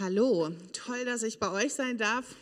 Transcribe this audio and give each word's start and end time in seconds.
Hallo, 0.00 0.50
toll, 0.72 1.04
dass 1.04 1.22
ich 1.22 1.38
bei 1.38 1.52
euch 1.52 1.72
sein 1.72 1.98
darf. 1.98 2.34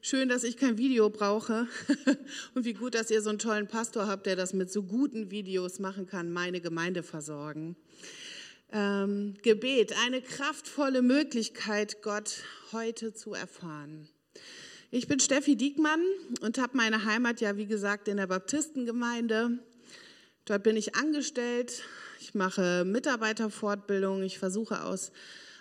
Schön, 0.00 0.30
dass 0.30 0.44
ich 0.44 0.56
kein 0.56 0.78
Video 0.78 1.10
brauche. 1.10 1.68
Und 2.54 2.64
wie 2.64 2.72
gut, 2.72 2.94
dass 2.94 3.10
ihr 3.10 3.20
so 3.20 3.28
einen 3.28 3.38
tollen 3.38 3.66
Pastor 3.66 4.06
habt, 4.06 4.24
der 4.24 4.34
das 4.34 4.54
mit 4.54 4.72
so 4.72 4.82
guten 4.82 5.30
Videos 5.30 5.78
machen 5.78 6.06
kann, 6.06 6.32
meine 6.32 6.62
Gemeinde 6.62 7.02
versorgen. 7.02 7.76
Ähm, 8.72 9.34
Gebet, 9.42 9.94
eine 10.06 10.22
kraftvolle 10.22 11.02
Möglichkeit, 11.02 12.00
Gott 12.00 12.38
heute 12.72 13.12
zu 13.12 13.34
erfahren. 13.34 14.08
Ich 14.90 15.06
bin 15.06 15.20
Steffi 15.20 15.54
Diekmann 15.54 16.00
und 16.40 16.56
habe 16.56 16.78
meine 16.78 17.04
Heimat 17.04 17.42
ja, 17.42 17.58
wie 17.58 17.66
gesagt, 17.66 18.08
in 18.08 18.16
der 18.16 18.28
Baptistengemeinde. 18.28 19.58
Dort 20.46 20.62
bin 20.62 20.78
ich 20.78 20.94
angestellt. 20.94 21.82
Ich 22.20 22.34
mache 22.34 22.86
Mitarbeiterfortbildung. 22.86 24.22
Ich 24.22 24.38
versuche 24.38 24.82
aus 24.82 25.12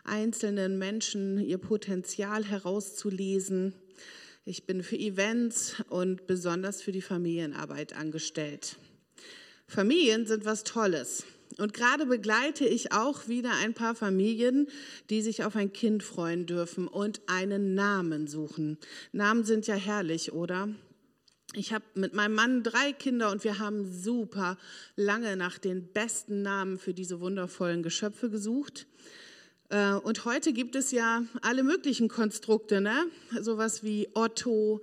einzelnen 0.05 0.77
Menschen 0.77 1.39
ihr 1.39 1.57
Potenzial 1.57 2.45
herauszulesen. 2.45 3.73
Ich 4.45 4.65
bin 4.65 4.83
für 4.83 4.97
Events 4.97 5.75
und 5.89 6.27
besonders 6.27 6.81
für 6.81 6.91
die 6.91 7.01
Familienarbeit 7.01 7.95
angestellt. 7.95 8.77
Familien 9.67 10.27
sind 10.27 10.45
was 10.45 10.63
Tolles. 10.63 11.25
Und 11.57 11.73
gerade 11.73 12.05
begleite 12.05 12.65
ich 12.65 12.91
auch 12.91 13.27
wieder 13.27 13.51
ein 13.63 13.73
paar 13.73 13.95
Familien, 13.95 14.67
die 15.09 15.21
sich 15.21 15.43
auf 15.43 15.55
ein 15.55 15.71
Kind 15.71 16.03
freuen 16.03 16.45
dürfen 16.45 16.87
und 16.87 17.21
einen 17.27 17.73
Namen 17.73 18.27
suchen. 18.27 18.77
Namen 19.13 19.45
sind 19.45 19.65
ja 19.67 19.75
herrlich, 19.75 20.33
oder? 20.33 20.69
Ich 21.53 21.71
habe 21.71 21.85
mit 21.93 22.13
meinem 22.13 22.35
Mann 22.35 22.63
drei 22.63 22.91
Kinder 22.91 23.31
und 23.31 23.43
wir 23.45 23.59
haben 23.59 23.89
super 23.89 24.57
lange 24.97 25.37
nach 25.37 25.57
den 25.57 25.87
besten 25.93 26.41
Namen 26.41 26.77
für 26.77 26.93
diese 26.93 27.21
wundervollen 27.21 27.81
Geschöpfe 27.83 28.29
gesucht. 28.29 28.87
Äh, 29.69 29.93
und 29.93 30.25
heute 30.25 30.53
gibt 30.53 30.75
es 30.75 30.91
ja 30.91 31.23
alle 31.41 31.63
möglichen 31.63 32.07
Konstrukte, 32.07 32.81
ne? 32.81 33.05
sowas 33.41 33.83
wie 33.83 34.09
Otto, 34.13 34.81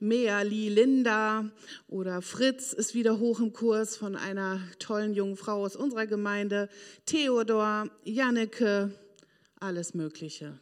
Meali, 0.00 0.68
Linda 0.68 1.50
oder 1.88 2.20
Fritz 2.20 2.72
ist 2.72 2.94
wieder 2.94 3.20
hoch 3.20 3.40
im 3.40 3.52
Kurs 3.52 3.96
von 3.96 4.16
einer 4.16 4.60
tollen 4.78 5.14
jungen 5.14 5.36
Frau 5.36 5.64
aus 5.64 5.76
unserer 5.76 6.06
Gemeinde, 6.06 6.68
Theodor, 7.06 7.88
Janneke, 8.02 8.90
alles 9.60 9.94
Mögliche. 9.94 10.58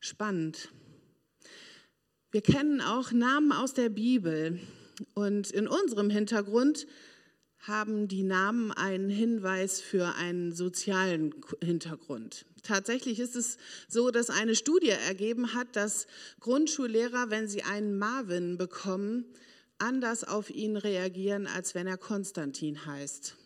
Spannend. 0.00 0.68
Wir 2.32 2.42
kennen 2.42 2.80
auch 2.80 3.12
Namen 3.12 3.52
aus 3.52 3.74
der 3.74 3.90
Bibel 3.90 4.58
und 5.14 5.50
in 5.50 5.68
unserem 5.68 6.10
Hintergrund 6.10 6.86
haben 7.62 8.08
die 8.08 8.24
Namen 8.24 8.72
einen 8.72 9.08
Hinweis 9.08 9.80
für 9.80 10.14
einen 10.16 10.52
sozialen 10.52 11.34
Hintergrund. 11.62 12.44
Tatsächlich 12.62 13.20
ist 13.20 13.36
es 13.36 13.56
so, 13.88 14.10
dass 14.10 14.30
eine 14.30 14.54
Studie 14.54 14.90
ergeben 14.90 15.54
hat, 15.54 15.74
dass 15.74 16.06
Grundschullehrer, 16.40 17.30
wenn 17.30 17.48
sie 17.48 17.62
einen 17.62 17.98
Marvin 17.98 18.58
bekommen, 18.58 19.24
anders 19.78 20.24
auf 20.24 20.50
ihn 20.50 20.76
reagieren, 20.76 21.46
als 21.46 21.74
wenn 21.74 21.86
er 21.86 21.98
Konstantin 21.98 22.86
heißt. 22.86 23.36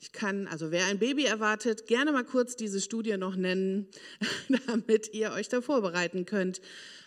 Ich 0.00 0.12
kann, 0.12 0.46
also 0.46 0.70
wer 0.70 0.86
ein 0.86 1.00
Baby 1.00 1.24
erwartet, 1.24 1.86
gerne 1.86 2.12
mal 2.12 2.24
kurz 2.24 2.54
diese 2.54 2.80
Studie 2.80 3.16
noch 3.16 3.34
nennen, 3.34 3.88
damit 4.66 5.12
ihr 5.12 5.32
euch 5.32 5.48
da 5.48 5.60
vorbereiten 5.60 6.24
könnt. 6.24 6.60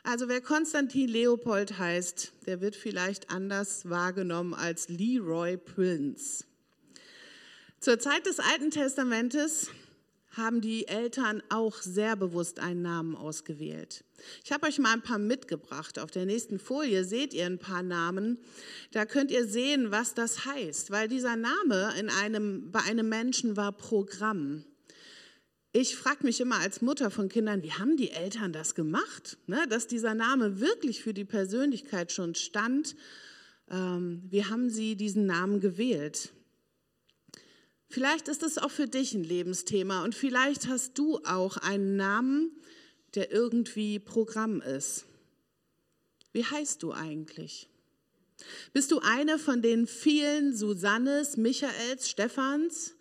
Also 0.03 0.27
wer 0.27 0.41
Konstantin 0.41 1.07
Leopold 1.07 1.77
heißt, 1.77 2.33
der 2.47 2.59
wird 2.59 2.75
vielleicht 2.75 3.29
anders 3.29 3.89
wahrgenommen 3.89 4.53
als 4.53 4.89
Leroy 4.89 5.57
Prince. 5.57 6.43
Zur 7.79 7.97
Zeit 7.97 8.25
des 8.25 8.39
Alten 8.39 8.71
Testamentes 8.71 9.69
haben 10.31 10.61
die 10.61 10.87
Eltern 10.87 11.43
auch 11.49 11.81
sehr 11.81 12.15
bewusst 12.15 12.59
einen 12.59 12.81
Namen 12.81 13.15
ausgewählt. 13.15 14.03
Ich 14.43 14.51
habe 14.51 14.67
euch 14.67 14.79
mal 14.79 14.93
ein 14.93 15.01
paar 15.01 15.17
mitgebracht. 15.17 15.99
Auf 15.99 16.11
der 16.11 16.25
nächsten 16.25 16.59
Folie 16.59 17.03
seht 17.03 17.33
ihr 17.33 17.45
ein 17.45 17.59
paar 17.59 17.83
Namen. 17.83 18.37
Da 18.91 19.05
könnt 19.05 19.31
ihr 19.31 19.47
sehen, 19.47 19.91
was 19.91 20.13
das 20.13 20.45
heißt, 20.45 20.91
weil 20.91 21.07
dieser 21.07 21.35
Name 21.35 21.93
in 21.99 22.09
einem, 22.09 22.71
bei 22.71 22.81
einem 22.81 23.09
Menschen 23.09 23.57
war 23.57 23.71
Programm. 23.71 24.63
Ich 25.73 25.95
frage 25.95 26.25
mich 26.25 26.41
immer 26.41 26.59
als 26.59 26.81
Mutter 26.81 27.09
von 27.11 27.29
Kindern, 27.29 27.63
wie 27.63 27.71
haben 27.71 27.95
die 27.95 28.11
Eltern 28.11 28.51
das 28.51 28.75
gemacht, 28.75 29.37
ne? 29.47 29.65
dass 29.69 29.87
dieser 29.87 30.13
Name 30.13 30.59
wirklich 30.59 31.01
für 31.01 31.13
die 31.13 31.23
Persönlichkeit 31.23 32.11
schon 32.11 32.35
stand. 32.35 32.95
Ähm, 33.69 34.21
wie 34.29 34.43
haben 34.43 34.69
sie 34.69 34.97
diesen 34.97 35.25
Namen 35.25 35.61
gewählt? 35.61 36.33
Vielleicht 37.91 38.27
ist 38.27 38.41
es 38.41 38.57
auch 38.57 38.71
für 38.71 38.87
dich 38.87 39.13
ein 39.13 39.23
Lebensthema 39.23 40.03
und 40.03 40.15
vielleicht 40.15 40.67
hast 40.67 40.97
du 40.97 41.19
auch 41.25 41.57
einen 41.57 41.97
Namen, 41.97 42.51
der 43.15 43.31
irgendwie 43.31 43.99
Programm 43.99 44.61
ist. 44.61 45.05
Wie 46.31 46.45
heißt 46.45 46.81
du 46.81 46.93
eigentlich? 46.93 47.69
Bist 48.73 48.91
du 48.91 48.99
eine 48.99 49.37
von 49.37 49.61
den 49.61 49.85
vielen 49.85 50.55
Susannes, 50.55 51.37
Michaels, 51.37 52.09
Stephans, 52.09 52.95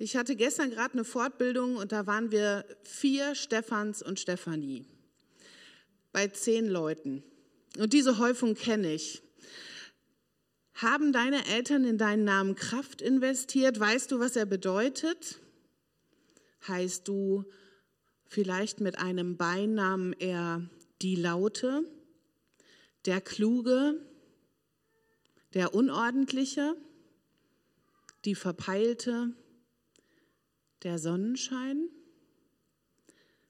ich 0.00 0.16
hatte 0.16 0.36
gestern 0.36 0.70
gerade 0.70 0.94
eine 0.94 1.04
Fortbildung 1.04 1.74
und 1.74 1.90
da 1.90 2.06
waren 2.06 2.30
wir 2.30 2.64
vier 2.84 3.34
Stephans 3.34 4.00
und 4.00 4.20
Stefanie 4.20 4.86
bei 6.12 6.28
zehn 6.28 6.68
Leuten. 6.68 7.24
Und 7.76 7.92
diese 7.92 8.18
Häufung 8.18 8.54
kenne 8.54 8.94
ich. 8.94 9.22
Haben 10.80 11.12
deine 11.12 11.44
Eltern 11.46 11.84
in 11.84 11.98
deinen 11.98 12.22
Namen 12.22 12.54
Kraft 12.54 13.02
investiert? 13.02 13.80
Weißt 13.80 14.12
du, 14.12 14.20
was 14.20 14.36
er 14.36 14.46
bedeutet? 14.46 15.40
Heißt 16.68 17.08
du 17.08 17.44
vielleicht 18.26 18.78
mit 18.78 18.96
einem 18.96 19.36
Beinamen 19.36 20.12
eher 20.12 20.70
die 21.02 21.16
Laute, 21.16 21.82
der 23.06 23.20
Kluge, 23.20 24.00
der 25.52 25.74
Unordentliche, 25.74 26.76
die 28.24 28.36
Verpeilte, 28.36 29.32
der 30.84 31.00
Sonnenschein? 31.00 31.88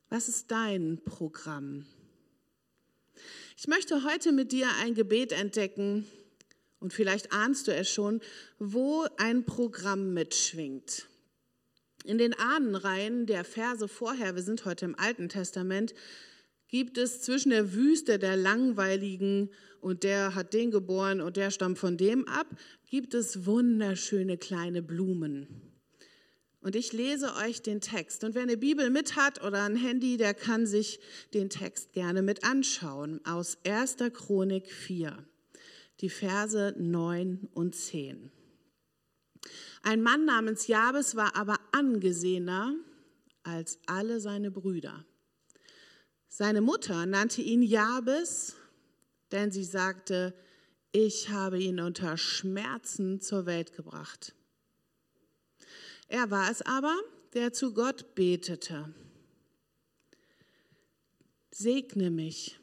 Was 0.08 0.28
ist 0.28 0.50
dein 0.50 1.02
Programm? 1.04 1.84
Ich 3.58 3.68
möchte 3.68 4.02
heute 4.04 4.32
mit 4.32 4.50
dir 4.50 4.70
ein 4.80 4.94
Gebet 4.94 5.32
entdecken 5.32 6.06
und 6.80 6.92
vielleicht 6.92 7.32
ahnst 7.32 7.68
du 7.68 7.74
es 7.74 7.88
schon, 7.90 8.20
wo 8.58 9.06
ein 9.16 9.44
Programm 9.44 10.14
mitschwingt. 10.14 11.06
In 12.04 12.18
den 12.18 12.34
Ahnenreihen 12.34 13.26
der 13.26 13.44
Verse 13.44 13.88
vorher, 13.88 14.34
wir 14.34 14.42
sind 14.42 14.64
heute 14.64 14.84
im 14.84 14.98
Alten 14.98 15.28
Testament, 15.28 15.94
gibt 16.68 16.98
es 16.98 17.22
zwischen 17.22 17.50
der 17.50 17.74
Wüste 17.74 18.18
der 18.18 18.36
Langweiligen 18.36 19.50
und 19.80 20.04
der 20.04 20.34
hat 20.34 20.54
den 20.54 20.70
geboren 20.70 21.20
und 21.20 21.36
der 21.36 21.50
stammt 21.50 21.78
von 21.78 21.96
dem 21.96 22.26
ab, 22.28 22.46
gibt 22.86 23.14
es 23.14 23.46
wunderschöne 23.46 24.38
kleine 24.38 24.82
Blumen. 24.82 25.68
Und 26.60 26.76
ich 26.76 26.92
lese 26.92 27.34
euch 27.36 27.62
den 27.62 27.80
Text. 27.80 28.24
Und 28.24 28.34
wer 28.34 28.42
eine 28.42 28.56
Bibel 28.56 28.90
mit 28.90 29.16
hat 29.16 29.42
oder 29.44 29.62
ein 29.62 29.76
Handy, 29.76 30.16
der 30.16 30.34
kann 30.34 30.66
sich 30.66 30.98
den 31.32 31.50
Text 31.50 31.92
gerne 31.92 32.20
mit 32.20 32.44
anschauen. 32.44 33.24
Aus 33.24 33.58
1. 33.64 33.96
Chronik 34.12 34.70
4, 34.70 35.16
die 36.00 36.10
Verse 36.10 36.75
9 36.76 37.48
und 37.54 37.75
10. 37.75 38.31
Ein 39.82 40.03
Mann 40.03 40.25
namens 40.25 40.66
Jabes 40.66 41.16
war 41.16 41.34
aber 41.36 41.59
angesehener 41.72 42.75
als 43.42 43.78
alle 43.86 44.20
seine 44.20 44.50
Brüder. 44.50 45.04
Seine 46.28 46.60
Mutter 46.60 47.06
nannte 47.06 47.42
ihn 47.42 47.62
Jabes, 47.62 48.56
denn 49.32 49.50
sie 49.50 49.64
sagte, 49.64 50.34
ich 50.92 51.31
habe 51.31 51.58
ihn 51.58 51.81
unter 51.81 52.16
Schmerzen 52.16 53.20
zur 53.20 53.47
Welt 53.47 53.75
gebracht. 53.75 54.34
Er 56.08 56.31
war 56.31 56.50
es 56.50 56.62
aber, 56.62 56.97
der 57.34 57.53
zu 57.53 57.75
Gott 57.75 58.14
betete. 58.14 58.94
Segne 61.50 62.11
mich 62.11 62.58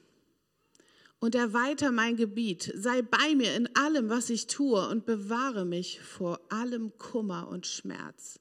und 1.20 1.36
erweiter 1.36 1.92
mein 1.92 2.16
Gebiet, 2.16 2.72
sei 2.76 3.02
bei 3.02 3.36
mir 3.36 3.56
in 3.56 3.74
allem, 3.76 4.10
was 4.10 4.30
ich 4.30 4.48
tue 4.48 4.88
und 4.88 5.06
bewahre 5.06 5.66
mich 5.66 6.00
vor 6.02 6.40
allem 6.52 6.98
Kummer 6.98 7.48
und 7.48 7.66
Schmerz. 7.66 8.40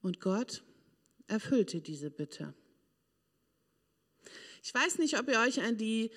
Und 0.00 0.20
Gott 0.20 0.62
erfüllte 1.26 1.80
diese 1.80 2.10
Bitte. 2.10 2.54
Ich 4.62 4.72
weiß 4.74 4.98
nicht, 4.98 5.18
ob 5.18 5.28
ihr 5.28 5.40
euch 5.40 5.60
an 5.60 5.76
die 5.76 6.10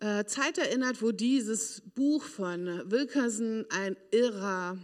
äh, 0.00 0.24
Zeit 0.26 0.58
erinnert, 0.58 1.02
wo 1.02 1.10
dieses 1.10 1.82
Buch 1.94 2.22
von 2.22 2.66
Wilkerson 2.90 3.66
ein 3.70 3.96
irrer 4.10 4.78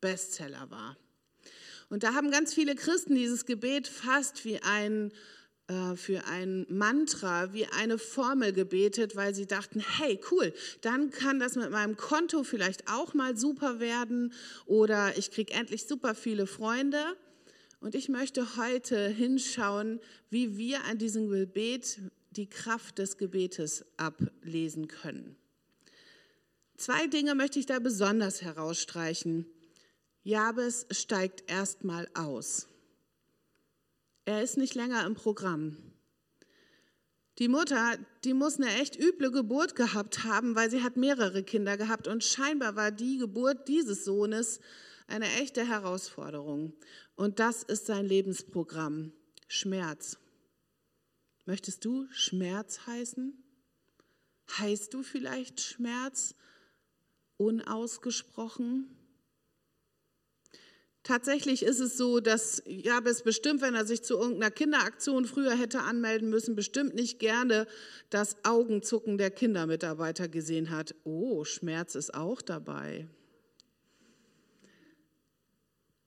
Bestseller 0.00 0.70
war. 0.70 0.96
Und 1.90 2.02
da 2.02 2.14
haben 2.14 2.30
ganz 2.30 2.54
viele 2.54 2.74
Christen 2.74 3.14
dieses 3.14 3.44
Gebet 3.44 3.88
fast 3.88 4.44
wie 4.44 4.58
ein 4.62 5.12
für 5.96 6.26
ein 6.26 6.66
Mantra, 6.68 7.54
wie 7.54 7.66
eine 7.66 7.96
Formel 7.96 8.52
gebetet, 8.52 9.16
weil 9.16 9.34
sie 9.34 9.46
dachten, 9.46 9.80
hey, 9.80 10.20
cool, 10.30 10.52
dann 10.82 11.10
kann 11.10 11.38
das 11.38 11.56
mit 11.56 11.70
meinem 11.70 11.96
Konto 11.96 12.42
vielleicht 12.42 12.90
auch 12.90 13.14
mal 13.14 13.36
super 13.36 13.80
werden 13.80 14.34
oder 14.66 15.16
ich 15.16 15.30
kriege 15.30 15.54
endlich 15.54 15.86
super 15.86 16.14
viele 16.14 16.46
Freunde. 16.46 17.02
Und 17.80 17.94
ich 17.94 18.08
möchte 18.08 18.56
heute 18.56 19.08
hinschauen, 19.08 20.00
wie 20.30 20.56
wir 20.56 20.84
an 20.84 20.98
diesem 20.98 21.28
Gebet 21.28 21.98
die 22.30 22.48
Kraft 22.48 22.98
des 22.98 23.16
Gebetes 23.18 23.84
ablesen 23.96 24.88
können. 24.88 25.36
Zwei 26.76 27.06
Dinge 27.06 27.34
möchte 27.34 27.58
ich 27.58 27.66
da 27.66 27.78
besonders 27.78 28.42
herausstreichen. 28.42 29.46
Jabes 30.22 30.86
steigt 30.90 31.50
erstmal 31.50 32.08
aus. 32.14 32.68
Er 34.26 34.42
ist 34.42 34.56
nicht 34.56 34.74
länger 34.74 35.04
im 35.04 35.14
Programm. 35.14 35.76
Die 37.38 37.48
Mutter, 37.48 37.98
die 38.22 38.32
muss 38.32 38.56
eine 38.56 38.72
echt 38.80 38.98
üble 38.98 39.30
Geburt 39.30 39.74
gehabt 39.74 40.24
haben, 40.24 40.54
weil 40.54 40.70
sie 40.70 40.82
hat 40.82 40.96
mehrere 40.96 41.42
Kinder 41.42 41.76
gehabt 41.76 42.06
und 42.06 42.22
scheinbar 42.22 42.76
war 42.76 42.90
die 42.90 43.18
Geburt 43.18 43.68
dieses 43.68 44.04
Sohnes 44.04 44.60
eine 45.08 45.26
echte 45.42 45.66
Herausforderung. 45.66 46.72
Und 47.16 47.40
das 47.40 47.62
ist 47.62 47.86
sein 47.86 48.06
Lebensprogramm, 48.06 49.12
Schmerz. 49.48 50.16
Möchtest 51.44 51.84
du 51.84 52.06
Schmerz 52.10 52.86
heißen? 52.86 53.36
Heißt 54.58 54.94
du 54.94 55.02
vielleicht 55.02 55.60
Schmerz 55.60 56.34
unausgesprochen? 57.36 59.03
Tatsächlich 61.04 61.62
ist 61.62 61.80
es 61.80 61.98
so, 61.98 62.18
dass 62.20 62.62
Jabes 62.66 63.22
bestimmt, 63.22 63.60
wenn 63.60 63.74
er 63.74 63.84
sich 63.84 64.02
zu 64.02 64.14
irgendeiner 64.14 64.50
Kinderaktion 64.50 65.26
früher 65.26 65.54
hätte 65.54 65.80
anmelden 65.80 66.30
müssen, 66.30 66.56
bestimmt 66.56 66.94
nicht 66.94 67.18
gerne 67.18 67.66
das 68.08 68.36
Augenzucken 68.42 69.18
der 69.18 69.30
Kindermitarbeiter 69.30 70.28
gesehen 70.28 70.70
hat. 70.70 70.94
Oh, 71.04 71.44
Schmerz 71.44 71.94
ist 71.94 72.14
auch 72.14 72.40
dabei. 72.40 73.06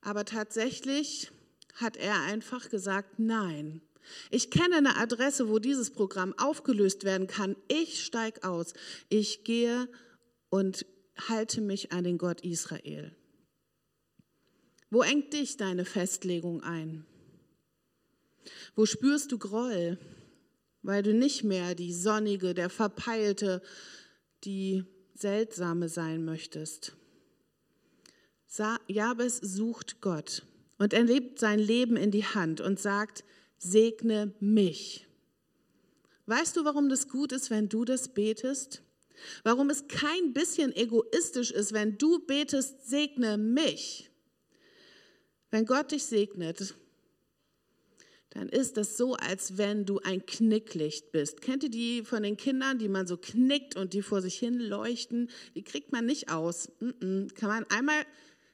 Aber 0.02 0.26
tatsächlich 0.26 1.32
hat 1.76 1.96
er 1.96 2.22
einfach 2.22 2.70
gesagt, 2.70 3.20
nein. 3.20 3.82
Ich 4.32 4.50
kenne 4.50 4.78
eine 4.78 4.96
Adresse, 4.98 5.48
wo 5.48 5.60
dieses 5.60 5.92
Programm 5.92 6.34
aufgelöst 6.40 7.04
werden 7.04 7.28
kann. 7.28 7.56
Ich 7.68 8.04
steige 8.04 8.44
aus. 8.44 8.74
Ich 9.10 9.44
gehe 9.44 9.90
und 10.50 10.88
halte 11.28 11.62
mich 11.62 11.92
an 11.92 12.04
den 12.04 12.18
Gott 12.18 12.42
Israel. 12.42 13.17
Wo 14.90 15.02
engt 15.02 15.34
dich 15.34 15.58
deine 15.58 15.84
Festlegung 15.84 16.64
ein? 16.64 17.06
Wo 18.76 18.86
spürst 18.86 19.32
du 19.32 19.38
Groll, 19.38 19.98
weil 20.82 21.04
du 21.04 21.14
nicht 21.14 21.44
mehr 21.44 21.76
die 21.76 21.94
sonnige, 21.94 22.54
der 22.54 22.70
verpeilte, 22.70 23.62
die 24.46 24.86
seltsame 25.14 25.90
sein 25.90 26.24
möchtest? 26.24 26.96
Jabes 28.88 29.38
sucht 29.38 30.00
Gott 30.00 30.44
und 30.78 30.94
er 30.94 31.04
lebt 31.04 31.40
sein 31.40 31.60
Leben 31.60 31.98
in 31.98 32.12
die 32.12 32.26
Hand 32.26 32.62
und 32.62 32.80
sagt, 32.80 33.26
segne 33.58 34.34
mich. 34.40 35.06
Weißt 36.28 36.56
du, 36.56 36.66
warum 36.66 36.90
das 36.90 37.10
gut 37.10 37.32
ist, 37.32 37.50
wenn 37.50 37.68
du 37.68 37.84
das 37.84 38.14
betest? 38.14 38.84
Warum 39.44 39.70
es 39.70 39.88
kein 39.88 40.34
bisschen 40.34 40.76
egoistisch 40.76 41.52
ist, 41.52 41.74
wenn 41.74 41.98
du 41.98 42.20
betest, 42.20 42.88
segne 42.88 43.38
mich? 43.38 44.10
Wenn 45.52 45.66
Gott 45.66 45.92
dich 45.92 46.06
segnet, 46.06 46.76
dann 48.32 48.50
ist 48.50 48.78
das 48.78 48.98
so, 48.98 49.16
als 49.16 49.58
wenn 49.58 49.86
du 49.86 50.00
ein 50.00 50.26
Knicklicht 50.26 51.12
bist. 51.12 51.42
Kennt 51.42 51.64
ihr 51.64 51.70
die 51.70 52.04
von 52.04 52.24
den 52.24 52.38
Kindern, 52.38 52.78
die 52.78 52.90
man 52.90 53.08
so 53.08 53.18
knickt 53.18 53.76
und 53.76 53.94
die 53.94 54.02
vor 54.02 54.22
sich 54.22 54.38
hin 54.38 54.60
leuchten? 54.60 55.30
Die 55.56 55.64
kriegt 55.64 55.92
man 55.92 56.06
nicht 56.06 56.30
aus. 56.30 56.70
Kann 56.80 57.50
man 57.50 57.66
einmal 57.70 58.06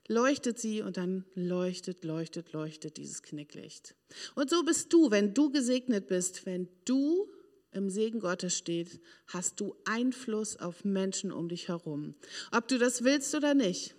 leuchtet 0.08 0.60
sie 0.60 0.82
und 0.82 0.98
dann 0.98 1.26
leuchtet, 1.34 2.04
leuchtet, 2.04 2.52
leuchtet 2.54 2.98
dieses 2.98 3.24
Knicklicht. 3.24 3.96
Und 4.36 4.50
so 4.50 4.64
bist 4.64 4.92
du, 4.94 5.12
wenn 5.12 5.34
du 5.34 5.50
gesegnet 5.50 6.08
bist, 6.08 6.46
wenn 6.46 6.68
du 6.86 7.30
im 7.72 7.90
Segen 7.90 8.20
Gottes 8.20 8.58
steht, 8.58 9.02
hast 9.28 9.60
du 9.60 9.76
Einfluss 9.86 10.58
auf 10.58 10.86
Menschen 10.86 11.32
um 11.32 11.50
dich 11.50 11.70
herum. 11.70 12.16
Ob 12.52 12.68
du 12.68 12.78
das 12.78 13.04
willst 13.04 13.34
oder 13.34 13.54
nicht, 13.54 13.96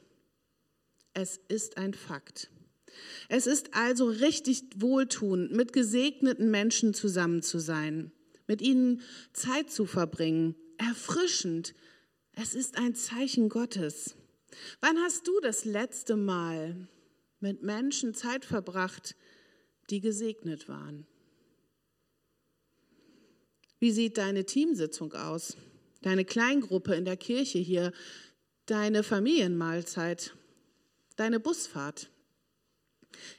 es 1.12 1.40
ist 1.48 1.76
ein 1.76 1.94
Fakt. 1.94 2.50
Es 3.28 3.46
ist 3.46 3.74
also 3.74 4.06
richtig 4.06 4.64
wohltuend, 4.76 5.52
mit 5.52 5.72
gesegneten 5.72 6.50
Menschen 6.50 6.94
zusammen 6.94 7.42
zu 7.42 7.58
sein, 7.58 8.12
mit 8.46 8.62
ihnen 8.62 9.02
Zeit 9.32 9.70
zu 9.70 9.86
verbringen, 9.86 10.54
erfrischend. 10.78 11.74
Es 12.32 12.54
ist 12.54 12.76
ein 12.76 12.94
Zeichen 12.94 13.48
Gottes. 13.48 14.16
Wann 14.80 14.98
hast 14.98 15.26
du 15.26 15.32
das 15.40 15.64
letzte 15.64 16.16
Mal 16.16 16.88
mit 17.40 17.62
Menschen 17.62 18.14
Zeit 18.14 18.44
verbracht, 18.44 19.16
die 19.90 20.00
gesegnet 20.00 20.68
waren? 20.68 21.06
Wie 23.78 23.90
sieht 23.90 24.16
deine 24.16 24.46
Teamsitzung 24.46 25.12
aus? 25.12 25.56
Deine 26.00 26.24
Kleingruppe 26.24 26.94
in 26.94 27.04
der 27.04 27.16
Kirche 27.16 27.58
hier? 27.58 27.92
Deine 28.66 29.02
Familienmahlzeit? 29.02 30.34
Deine 31.16 31.38
Busfahrt? 31.38 32.10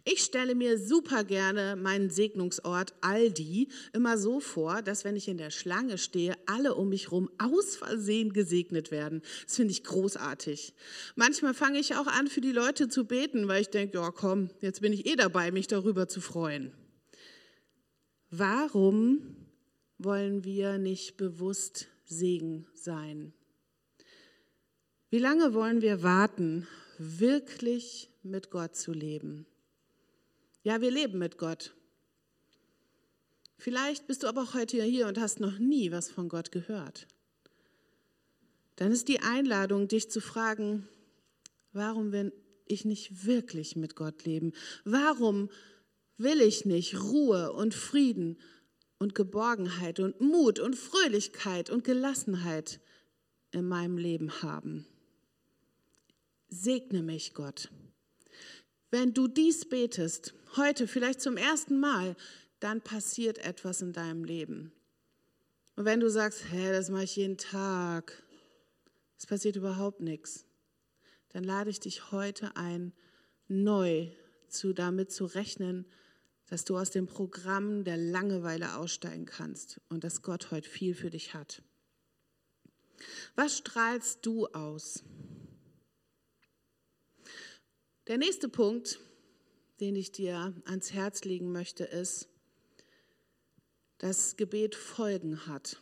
Ich 0.03 0.21
stelle 0.21 0.55
mir 0.55 0.77
super 0.77 1.23
gerne 1.23 1.75
meinen 1.75 2.09
Segnungsort 2.09 2.93
Aldi 3.01 3.69
immer 3.93 4.17
so 4.17 4.39
vor, 4.39 4.81
dass 4.81 5.03
wenn 5.03 5.15
ich 5.15 5.27
in 5.27 5.37
der 5.37 5.51
Schlange 5.51 5.97
stehe, 5.97 6.35
alle 6.45 6.75
um 6.75 6.89
mich 6.89 7.05
herum 7.05 7.29
aus 7.37 7.75
Versehen 7.75 8.33
gesegnet 8.33 8.91
werden. 8.91 9.21
Das 9.45 9.55
finde 9.55 9.71
ich 9.71 9.83
großartig. 9.83 10.73
Manchmal 11.15 11.53
fange 11.53 11.79
ich 11.79 11.95
auch 11.95 12.07
an, 12.07 12.27
für 12.27 12.41
die 12.41 12.51
Leute 12.51 12.87
zu 12.87 13.05
beten, 13.05 13.47
weil 13.47 13.61
ich 13.61 13.69
denke, 13.69 13.97
ja 13.97 14.11
komm, 14.11 14.49
jetzt 14.61 14.81
bin 14.81 14.93
ich 14.93 15.05
eh 15.05 15.15
dabei, 15.15 15.51
mich 15.51 15.67
darüber 15.67 16.07
zu 16.07 16.21
freuen. 16.21 16.71
Warum 18.29 19.35
wollen 19.97 20.43
wir 20.43 20.77
nicht 20.77 21.17
bewusst 21.17 21.87
Segen 22.05 22.67
sein? 22.73 23.33
Wie 25.09 25.19
lange 25.19 25.53
wollen 25.53 25.81
wir 25.81 26.03
warten, 26.03 26.67
wirklich 26.97 28.09
mit 28.23 28.51
Gott 28.51 28.75
zu 28.75 28.91
leben? 28.91 29.45
Ja, 30.65 30.81
wir 30.81 30.89
leben 30.89 31.19
mit 31.19 31.37
Gott. 31.37 31.75
Vielleicht 33.59 34.07
bist 34.07 34.23
du 34.23 34.27
aber 34.27 34.41
auch 34.41 34.55
heute 34.55 34.81
hier 34.81 35.05
und 35.05 35.19
hast 35.19 35.39
noch 35.39 35.59
nie 35.59 35.91
was 35.91 36.09
von 36.09 36.27
Gott 36.27 36.51
gehört. 36.51 37.05
Dann 38.75 38.91
ist 38.91 39.07
die 39.07 39.19
Einladung, 39.19 39.87
dich 39.87 40.09
zu 40.09 40.21
fragen, 40.21 40.89
warum 41.71 42.11
will 42.11 42.33
ich 42.65 42.83
nicht 42.83 43.27
wirklich 43.27 43.75
mit 43.75 43.95
Gott 43.95 44.25
leben? 44.25 44.53
Warum 44.85 45.51
will 46.17 46.41
ich 46.41 46.65
nicht 46.65 46.99
Ruhe 46.99 47.53
und 47.53 47.75
Frieden 47.75 48.39
und 48.97 49.13
Geborgenheit 49.13 49.99
und 49.99 50.19
Mut 50.19 50.59
und 50.59 50.75
Fröhlichkeit 50.75 51.69
und 51.69 51.83
Gelassenheit 51.83 52.79
in 53.51 53.67
meinem 53.67 53.99
Leben 53.99 54.41
haben? 54.41 54.87
Segne 56.47 57.03
mich, 57.03 57.35
Gott. 57.35 57.69
Wenn 58.97 59.13
du 59.13 59.27
dies 59.27 59.67
betest, 59.67 60.33
heute 60.55 60.87
vielleicht 60.87 61.19
zum 61.19 61.35
ersten 61.35 61.81
Mal, 61.81 62.15
dann 62.61 62.79
passiert 62.79 63.39
etwas 63.39 63.81
in 63.81 63.91
deinem 63.91 64.23
Leben. 64.23 64.71
Und 65.75 65.83
wenn 65.83 65.99
du 65.99 66.09
sagst, 66.09 66.45
hä, 66.49 66.71
das 66.71 66.89
mache 66.89 67.03
ich 67.03 67.17
jeden 67.17 67.37
Tag, 67.37 68.23
es 69.17 69.25
passiert 69.25 69.57
überhaupt 69.57 69.99
nichts, 69.99 70.45
dann 71.33 71.43
lade 71.43 71.69
ich 71.71 71.81
dich 71.81 72.13
heute 72.13 72.55
ein, 72.55 72.93
neu 73.49 74.11
zu, 74.47 74.71
damit 74.71 75.11
zu 75.11 75.25
rechnen, 75.25 75.85
dass 76.47 76.63
du 76.63 76.77
aus 76.77 76.89
dem 76.89 77.05
Programm 77.05 77.83
der 77.83 77.97
Langeweile 77.97 78.77
aussteigen 78.77 79.25
kannst 79.25 79.81
und 79.89 80.05
dass 80.05 80.21
Gott 80.21 80.51
heute 80.51 80.69
viel 80.69 80.95
für 80.95 81.09
dich 81.09 81.33
hat. 81.33 81.63
Was 83.35 83.57
strahlst 83.57 84.25
du 84.25 84.47
aus? 84.47 85.03
Der 88.07 88.19
nächste 88.19 88.49
Punkt, 88.49 88.99
den 89.79 89.95
ich 89.95 90.11
dir 90.11 90.53
ans 90.65 90.93
Herz 90.93 91.23
legen 91.23 91.51
möchte, 91.51 91.85
ist, 91.85 92.29
dass 93.97 94.37
Gebet 94.37 94.75
Folgen 94.75 95.47
hat. 95.47 95.81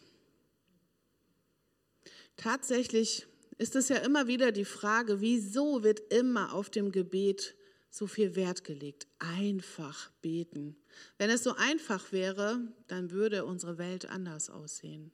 Tatsächlich 2.37 3.27
ist 3.57 3.75
es 3.75 3.89
ja 3.89 3.97
immer 3.97 4.27
wieder 4.27 4.53
die 4.53 4.63
Frage, 4.63 5.19
wieso 5.19 5.83
wird 5.83 5.99
immer 6.13 6.53
auf 6.53 6.69
dem 6.69 6.93
Gebet 6.93 7.55
so 7.89 8.07
viel 8.07 8.35
Wert 8.37 8.63
gelegt? 8.63 9.05
Einfach 9.19 10.09
beten. 10.21 10.77
Wenn 11.17 11.29
es 11.29 11.43
so 11.43 11.53
einfach 11.55 12.13
wäre, 12.13 12.73
dann 12.87 13.11
würde 13.11 13.43
unsere 13.43 13.77
Welt 13.77 14.05
anders 14.05 14.49
aussehen. 14.49 15.11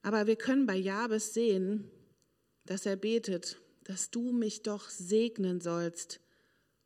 Aber 0.00 0.26
wir 0.26 0.36
können 0.36 0.64
bei 0.64 0.76
Jabes 0.76 1.34
sehen, 1.34 1.90
dass 2.64 2.86
er 2.86 2.96
betet 2.96 3.58
dass 3.86 4.10
du 4.10 4.32
mich 4.32 4.62
doch 4.62 4.90
segnen 4.90 5.60
sollst 5.60 6.20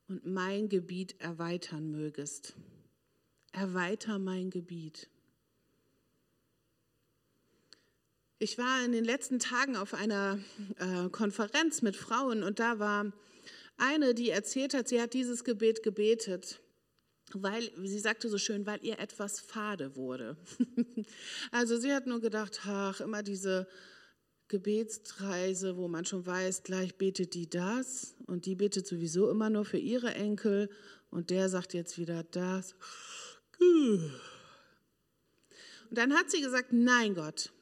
und 0.08 0.26
mein 0.26 0.68
Gebiet 0.68 1.18
erweitern 1.18 1.90
mögest. 1.90 2.54
Erweiter 3.52 4.18
mein 4.18 4.50
Gebiet. 4.50 5.08
Ich 8.38 8.58
war 8.58 8.84
in 8.84 8.92
den 8.92 9.04
letzten 9.04 9.38
Tagen 9.38 9.76
auf 9.76 9.94
einer 9.94 10.38
äh, 10.78 11.08
Konferenz 11.10 11.82
mit 11.82 11.96
Frauen 11.96 12.42
und 12.42 12.58
da 12.58 12.78
war 12.78 13.12
eine, 13.76 14.14
die 14.14 14.30
erzählt 14.30 14.74
hat, 14.74 14.88
sie 14.88 15.00
hat 15.00 15.14
dieses 15.14 15.42
Gebet 15.44 15.82
gebetet, 15.82 16.60
weil, 17.32 17.70
sie 17.86 17.98
sagte 17.98 18.28
so 18.28 18.38
schön, 18.38 18.66
weil 18.66 18.84
ihr 18.84 18.98
etwas 18.98 19.40
fade 19.40 19.96
wurde. 19.96 20.36
also 21.50 21.78
sie 21.78 21.92
hat 21.92 22.06
nur 22.06 22.20
gedacht, 22.20 22.60
ach, 22.66 23.00
immer 23.00 23.22
diese 23.22 23.66
Gebetsreise, 24.50 25.76
wo 25.76 25.88
man 25.88 26.04
schon 26.04 26.26
weiß, 26.26 26.64
gleich 26.64 26.96
betet 26.96 27.34
die 27.34 27.48
das 27.48 28.16
und 28.26 28.46
die 28.46 28.56
betet 28.56 28.86
sowieso 28.86 29.30
immer 29.30 29.48
nur 29.48 29.64
für 29.64 29.78
ihre 29.78 30.12
Enkel 30.12 30.68
und 31.10 31.30
der 31.30 31.48
sagt 31.48 31.72
jetzt 31.72 31.98
wieder 31.98 32.24
das. 32.24 32.74
Und 33.60 34.10
dann 35.90 36.12
hat 36.12 36.30
sie 36.30 36.42
gesagt, 36.42 36.72
nein 36.72 37.14
Gott, 37.14 37.52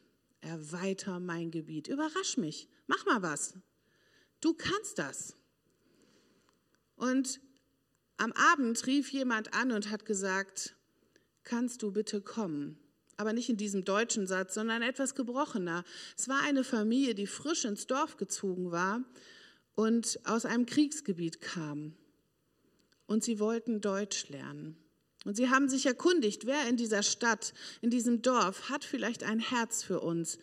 erweiter 0.41 1.21
mein 1.21 1.51
Gebiet, 1.51 1.89
überrasch 1.89 2.39
mich, 2.39 2.69
mach 2.87 3.05
mal 3.05 3.23
was. 3.23 3.55
Du 4.41 4.55
kannst 4.55 4.99
das. 4.99 5.37
Und 6.97 7.41
am 8.17 8.33
Abend 8.33 8.87
rief 8.87 9.13
jemand 9.13 9.53
an 9.53 9.73
und 9.73 9.91
hat 9.91 10.07
gesagt, 10.07 10.75
kannst 11.45 11.83
du 11.83 11.93
bitte 11.93 12.23
kommen? 12.23 12.79
Aber 13.19 13.35
nicht 13.35 13.51
in 13.51 13.57
diesem 13.57 13.85
deutschen 13.85 14.27
Satz, 14.27 14.55
sondern 14.55 14.81
etwas 14.81 15.15
gebrochener. 15.15 15.85
Es 16.17 16.29
war 16.29 16.41
eine 16.43 16.65
Familie, 16.65 17.15
die 17.15 17.27
frisch 17.27 17.67
ins 17.67 17.87
Dorf 17.87 18.17
gezogen 18.17 18.71
war 18.71 19.05
und 19.75 20.19
aus 20.25 20.47
einem 20.47 20.65
Kriegsgebiet 20.65 21.41
kam. 21.41 21.95
Und 23.07 23.23
sie 23.23 23.39
wollten 23.41 23.81
Deutsch 23.81 24.29
lernen. 24.29 24.77
Und 25.25 25.37
sie 25.37 25.51
haben 25.51 25.69
sich 25.69 25.87
erkundigt, 25.87 26.47
wer 26.47 26.69
in 26.69 26.77
dieser 26.77 27.03
Stadt, 27.03 27.53
in 27.81 27.91
diesem 27.91 28.23
Dorf 28.23 28.71
hat 28.71 28.85
vielleicht 28.85 29.25
ein 29.25 29.41
Herz 29.41 29.83
für 29.83 30.01
uns. 30.01 30.39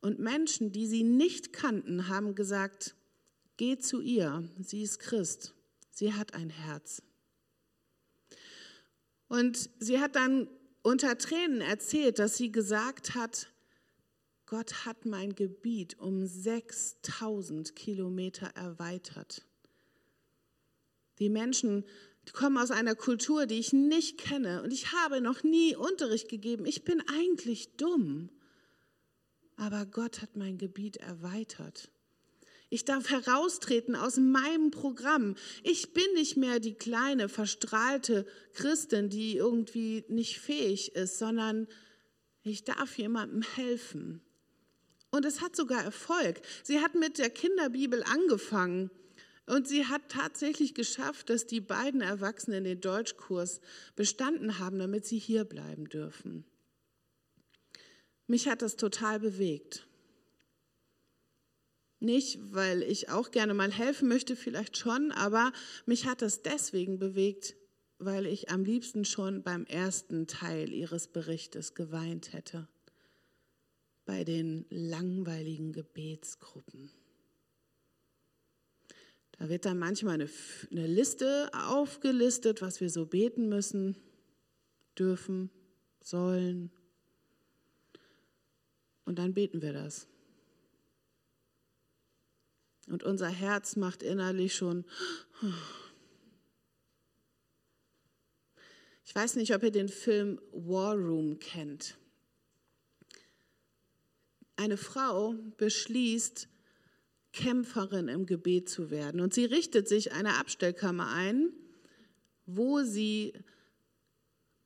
Und 0.00 0.18
Menschen, 0.18 0.70
die 0.70 0.86
sie 0.86 1.02
nicht 1.02 1.52
kannten, 1.52 2.08
haben 2.08 2.34
gesagt, 2.34 2.94
geh 3.56 3.78
zu 3.78 4.00
ihr, 4.00 4.44
sie 4.60 4.82
ist 4.82 5.00
Christ, 5.00 5.54
sie 5.90 6.12
hat 6.12 6.34
ein 6.34 6.50
Herz. 6.50 7.02
Und 9.28 9.70
sie 9.78 9.98
hat 9.98 10.14
dann 10.14 10.48
unter 10.88 11.18
Tränen 11.18 11.60
erzählt, 11.60 12.18
dass 12.18 12.38
sie 12.38 12.50
gesagt 12.50 13.14
hat, 13.14 13.48
Gott 14.46 14.86
hat 14.86 15.04
mein 15.04 15.34
Gebiet 15.34 15.98
um 15.98 16.26
6000 16.26 17.76
Kilometer 17.76 18.46
erweitert. 18.54 19.44
Die 21.18 21.28
Menschen 21.28 21.84
kommen 22.32 22.56
aus 22.56 22.70
einer 22.70 22.94
Kultur, 22.94 23.44
die 23.44 23.58
ich 23.58 23.74
nicht 23.74 24.16
kenne 24.16 24.62
und 24.62 24.72
ich 24.72 24.92
habe 24.92 25.20
noch 25.20 25.42
nie 25.42 25.76
Unterricht 25.76 26.30
gegeben. 26.30 26.64
Ich 26.64 26.84
bin 26.84 27.02
eigentlich 27.06 27.76
dumm. 27.76 28.30
Aber 29.56 29.84
Gott 29.84 30.22
hat 30.22 30.36
mein 30.36 30.56
Gebiet 30.56 30.96
erweitert. 30.96 31.90
Ich 32.70 32.84
darf 32.84 33.08
heraustreten 33.08 33.96
aus 33.96 34.18
meinem 34.18 34.70
Programm. 34.70 35.36
Ich 35.62 35.94
bin 35.94 36.04
nicht 36.14 36.36
mehr 36.36 36.60
die 36.60 36.74
kleine, 36.74 37.28
verstrahlte 37.28 38.26
Christin, 38.52 39.08
die 39.08 39.36
irgendwie 39.36 40.04
nicht 40.08 40.38
fähig 40.38 40.94
ist, 40.94 41.18
sondern 41.18 41.66
ich 42.42 42.64
darf 42.64 42.98
jemandem 42.98 43.42
helfen. 43.42 44.20
Und 45.10 45.24
es 45.24 45.40
hat 45.40 45.56
sogar 45.56 45.82
Erfolg. 45.82 46.40
Sie 46.62 46.80
hat 46.80 46.94
mit 46.94 47.18
der 47.18 47.30
Kinderbibel 47.30 48.02
angefangen 48.02 48.90
und 49.46 49.66
sie 49.66 49.86
hat 49.86 50.02
tatsächlich 50.10 50.74
geschafft, 50.74 51.30
dass 51.30 51.46
die 51.46 51.62
beiden 51.62 52.02
Erwachsenen 52.02 52.64
den 52.64 52.82
Deutschkurs 52.82 53.62
bestanden 53.96 54.58
haben, 54.58 54.78
damit 54.78 55.06
sie 55.06 55.18
hier 55.18 55.44
bleiben 55.44 55.88
dürfen. 55.88 56.44
Mich 58.26 58.46
hat 58.46 58.60
das 58.60 58.76
total 58.76 59.20
bewegt. 59.20 59.87
Nicht, 62.00 62.38
weil 62.52 62.82
ich 62.82 63.08
auch 63.08 63.30
gerne 63.30 63.54
mal 63.54 63.72
helfen 63.72 64.08
möchte, 64.08 64.36
vielleicht 64.36 64.76
schon, 64.76 65.10
aber 65.10 65.52
mich 65.84 66.06
hat 66.06 66.22
das 66.22 66.42
deswegen 66.42 66.98
bewegt, 66.98 67.56
weil 67.98 68.26
ich 68.26 68.50
am 68.50 68.64
liebsten 68.64 69.04
schon 69.04 69.42
beim 69.42 69.64
ersten 69.66 70.28
Teil 70.28 70.72
ihres 70.72 71.08
Berichtes 71.08 71.74
geweint 71.74 72.32
hätte, 72.32 72.68
bei 74.04 74.22
den 74.22 74.64
langweiligen 74.70 75.72
Gebetsgruppen. 75.72 76.92
Da 79.38 79.48
wird 79.48 79.64
dann 79.64 79.78
manchmal 79.78 80.14
eine, 80.14 80.28
eine 80.70 80.86
Liste 80.86 81.50
aufgelistet, 81.52 82.62
was 82.62 82.80
wir 82.80 82.90
so 82.90 83.06
beten 83.06 83.48
müssen, 83.48 83.96
dürfen, 84.98 85.50
sollen. 86.00 86.70
Und 89.04 89.18
dann 89.18 89.34
beten 89.34 89.62
wir 89.62 89.72
das. 89.72 90.08
Und 92.90 93.04
unser 93.04 93.28
Herz 93.28 93.76
macht 93.76 94.02
innerlich 94.02 94.54
schon. 94.54 94.84
Ich 99.04 99.14
weiß 99.14 99.36
nicht, 99.36 99.54
ob 99.54 99.62
ihr 99.62 99.70
den 99.70 99.88
Film 99.88 100.40
War 100.52 100.94
Room 100.94 101.38
kennt. 101.38 101.96
Eine 104.56 104.76
Frau 104.76 105.34
beschließt, 105.56 106.48
Kämpferin 107.32 108.08
im 108.08 108.26
Gebet 108.26 108.68
zu 108.68 108.90
werden. 108.90 109.20
Und 109.20 109.32
sie 109.32 109.44
richtet 109.44 109.88
sich 109.88 110.12
eine 110.12 110.38
Abstellkammer 110.38 111.08
ein, 111.08 111.52
wo 112.46 112.82
sie 112.82 113.34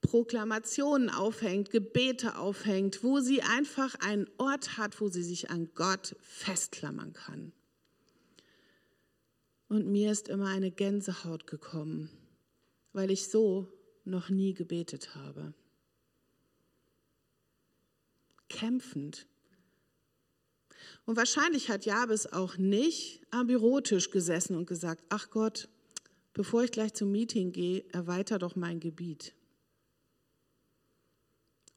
Proklamationen 0.00 1.11
aufhängt, 1.11 1.71
Gebete 1.71 2.37
aufhängt, 2.37 3.02
wo 3.02 3.21
sie 3.21 3.43
einfach 3.43 3.95
einen 3.97 4.29
Ort 4.38 4.76
hat, 4.76 5.00
wo 5.00 5.09
sie 5.09 5.23
sich 5.23 5.50
an 5.50 5.71
Gott 5.75 6.17
festklammern 6.21 7.12
kann. 7.12 7.52
Und 9.73 9.87
mir 9.87 10.12
ist 10.12 10.29
immer 10.29 10.49
eine 10.49 10.71
Gänsehaut 10.71 11.47
gekommen, 11.47 12.11
weil 12.93 13.11
ich 13.11 13.29
so 13.29 13.73
noch 14.05 14.29
nie 14.29 14.52
gebetet 14.52 15.14
habe. 15.14 15.55
Kämpfend. 18.50 19.26
Und 21.07 21.17
wahrscheinlich 21.17 21.71
hat 21.71 21.87
Jabes 21.87 22.31
auch 22.31 22.59
nicht 22.59 23.23
am 23.31 23.47
Bürotisch 23.47 24.11
gesessen 24.11 24.57
und 24.57 24.67
gesagt, 24.67 25.05
ach 25.09 25.31
Gott, 25.31 25.71
bevor 26.35 26.64
ich 26.64 26.71
gleich 26.71 26.93
zum 26.93 27.11
Meeting 27.11 27.52
gehe, 27.52 27.83
erweiter 27.95 28.38
doch 28.38 28.57
mein 28.57 28.79
Gebiet. 28.79 29.35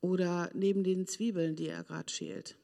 Oder 0.01 0.51
neben 0.53 0.83
den 0.83 1.07
Zwiebeln, 1.07 1.55
die 1.55 1.69
er 1.69 1.85
gerade 1.85 2.11
schält. 2.11 2.57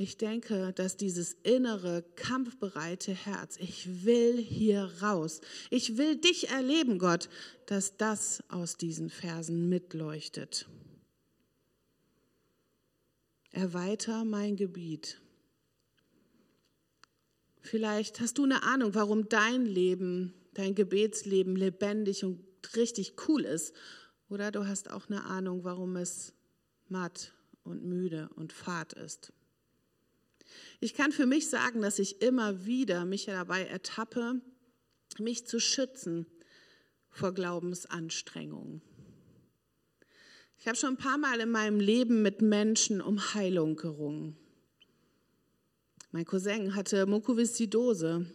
Ich 0.00 0.16
denke, 0.16 0.72
dass 0.74 0.96
dieses 0.96 1.32
innere, 1.42 2.04
kampfbereite 2.14 3.12
Herz, 3.12 3.56
ich 3.58 4.04
will 4.04 4.38
hier 4.40 4.92
raus, 5.02 5.40
ich 5.70 5.98
will 5.98 6.14
dich 6.14 6.50
erleben, 6.50 7.00
Gott, 7.00 7.28
dass 7.66 7.96
das 7.96 8.44
aus 8.48 8.76
diesen 8.76 9.10
Versen 9.10 9.68
mitleuchtet. 9.68 10.68
Erweiter 13.50 14.24
mein 14.24 14.54
Gebiet. 14.54 15.20
Vielleicht 17.60 18.20
hast 18.20 18.38
du 18.38 18.44
eine 18.44 18.62
Ahnung, 18.62 18.94
warum 18.94 19.28
dein 19.28 19.66
Leben, 19.66 20.32
dein 20.54 20.76
Gebetsleben 20.76 21.56
lebendig 21.56 22.24
und 22.24 22.38
richtig 22.76 23.14
cool 23.26 23.44
ist. 23.44 23.74
Oder 24.28 24.52
du 24.52 24.64
hast 24.64 24.92
auch 24.92 25.08
eine 25.08 25.24
Ahnung, 25.24 25.64
warum 25.64 25.96
es 25.96 26.34
matt 26.86 27.32
und 27.64 27.84
müde 27.84 28.30
und 28.36 28.52
fad 28.52 28.92
ist. 28.92 29.32
Ich 30.80 30.94
kann 30.94 31.12
für 31.12 31.26
mich 31.26 31.48
sagen, 31.48 31.80
dass 31.80 31.98
ich 31.98 32.22
immer 32.22 32.64
wieder 32.64 33.04
mich 33.04 33.26
dabei 33.26 33.64
ertappe, 33.64 34.40
mich 35.18 35.46
zu 35.46 35.60
schützen 35.60 36.26
vor 37.10 37.32
Glaubensanstrengungen. 37.32 38.82
Ich 40.58 40.66
habe 40.66 40.76
schon 40.76 40.94
ein 40.94 40.96
paar 40.96 41.18
Mal 41.18 41.40
in 41.40 41.50
meinem 41.50 41.80
Leben 41.80 42.22
mit 42.22 42.42
Menschen 42.42 43.00
um 43.00 43.34
Heilung 43.34 43.76
gerungen. 43.76 44.36
Mein 46.10 46.24
Cousin 46.24 46.74
hatte 46.74 47.06
Mukoviszidose 47.06 48.26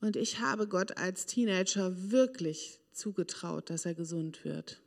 und 0.00 0.16
ich 0.16 0.40
habe 0.40 0.66
Gott 0.66 0.96
als 0.96 1.26
Teenager 1.26 2.10
wirklich 2.10 2.80
zugetraut, 2.92 3.70
dass 3.70 3.84
er 3.84 3.94
gesund 3.94 4.44
wird. 4.44 4.80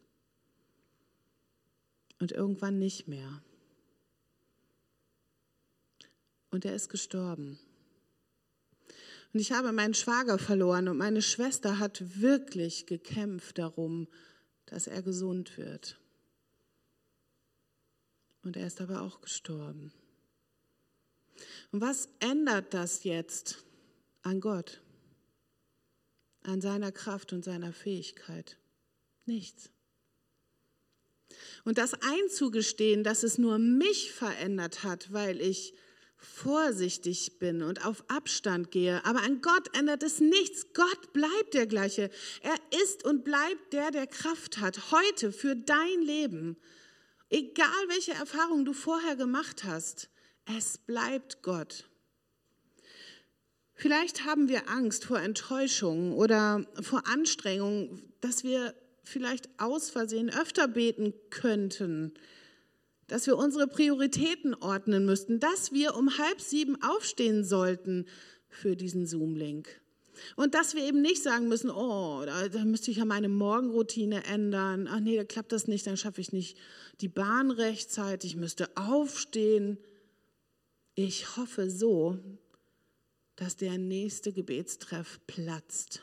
Und 2.19 2.31
irgendwann 2.31 2.79
nicht 2.79 3.07
mehr. 3.07 3.43
Und 6.53 6.65
er 6.65 6.75
ist 6.75 6.89
gestorben. 6.89 7.59
Und 9.33 9.39
ich 9.39 9.51
habe 9.51 9.71
meinen 9.71 9.95
Schwager 9.95 10.37
verloren 10.37 10.87
und 10.87 10.97
meine 10.97 11.23
Schwester 11.23 11.79
hat 11.79 12.21
wirklich 12.21 12.85
gekämpft 12.85 13.57
darum, 13.57 14.07
dass 14.67 14.85
er 14.85 15.01
gesund 15.01 15.57
wird. 15.57 15.99
Und 18.43 18.55
er 18.55 18.67
ist 18.67 18.81
aber 18.81 19.01
auch 19.01 19.21
gestorben. 19.21 19.91
Und 21.71 21.81
was 21.81 22.07
ändert 22.19 22.75
das 22.75 23.03
jetzt 23.03 23.65
an 24.21 24.39
Gott, 24.39 24.81
an 26.43 26.61
seiner 26.61 26.91
Kraft 26.91 27.33
und 27.33 27.43
seiner 27.43 27.73
Fähigkeit? 27.73 28.59
Nichts. 29.25 29.71
Und 31.63 31.79
das 31.79 31.95
einzugestehen, 31.95 33.03
dass 33.03 33.23
es 33.23 33.39
nur 33.39 33.57
mich 33.57 34.11
verändert 34.11 34.83
hat, 34.83 35.11
weil 35.11 35.41
ich 35.41 35.73
vorsichtig 36.25 37.39
bin 37.39 37.61
und 37.61 37.85
auf 37.85 38.03
Abstand 38.07 38.71
gehe. 38.71 39.03
Aber 39.05 39.21
an 39.23 39.41
Gott 39.41 39.77
ändert 39.77 40.03
es 40.03 40.19
nichts. 40.19 40.73
Gott 40.73 41.13
bleibt 41.13 41.53
der 41.53 41.67
gleiche. 41.67 42.09
Er 42.41 42.55
ist 42.83 43.05
und 43.05 43.23
bleibt 43.23 43.73
der, 43.73 43.91
der 43.91 44.07
Kraft 44.07 44.59
hat, 44.59 44.91
heute 44.91 45.31
für 45.31 45.55
dein 45.55 46.01
Leben. 46.01 46.57
Egal 47.29 47.67
welche 47.87 48.13
Erfahrungen 48.13 48.65
du 48.65 48.73
vorher 48.73 49.15
gemacht 49.15 49.63
hast, 49.63 50.09
es 50.57 50.77
bleibt 50.77 51.41
Gott. 51.41 51.89
Vielleicht 53.75 54.25
haben 54.25 54.49
wir 54.49 54.69
Angst 54.69 55.05
vor 55.05 55.19
Enttäuschung 55.19 56.13
oder 56.13 56.65
vor 56.81 57.07
Anstrengung, 57.07 58.03
dass 58.21 58.43
wir 58.43 58.75
vielleicht 59.03 59.49
aus 59.57 59.89
Versehen 59.89 60.29
öfter 60.29 60.67
beten 60.67 61.13
könnten 61.29 62.13
dass 63.13 63.27
wir 63.27 63.37
unsere 63.37 63.67
Prioritäten 63.67 64.55
ordnen 64.55 65.05
müssten, 65.05 65.39
dass 65.39 65.71
wir 65.71 65.93
um 65.93 66.17
halb 66.17 66.41
sieben 66.41 66.81
aufstehen 66.81 67.43
sollten 67.43 68.07
für 68.49 68.75
diesen 68.75 69.05
Zoom-Link. 69.05 69.69
Und 70.35 70.55
dass 70.55 70.73
wir 70.73 70.83
eben 70.83 71.03
nicht 71.03 71.21
sagen 71.21 71.47
müssen, 71.47 71.69
oh, 71.69 72.23
da, 72.25 72.47
da, 72.47 72.65
müsste 72.65 72.89
ich 72.89 72.97
ja 72.97 73.05
meine 73.05 73.29
Morgenroutine 73.29 74.23
ändern. 74.23 74.87
Ach 74.89 74.99
nee, 74.99 75.15
da 75.15 75.25
klappt 75.25 75.51
das 75.51 75.67
nicht, 75.67 75.85
dann 75.85 75.95
schaffe 75.95 76.21
ich 76.21 76.31
nicht 76.31 76.57
die 77.01 77.07
Bahn 77.07 77.51
rechtzeitig, 77.51 78.31
ich 78.31 78.37
müsste 78.37 78.75
aufstehen. 78.75 79.77
Ich 80.95 81.37
hoffe 81.37 81.69
so, 81.69 82.17
dass 83.35 83.57
der 83.57 83.77
nächste 83.77 84.33
Gebetstreff 84.33 85.19
platzt 85.27 86.01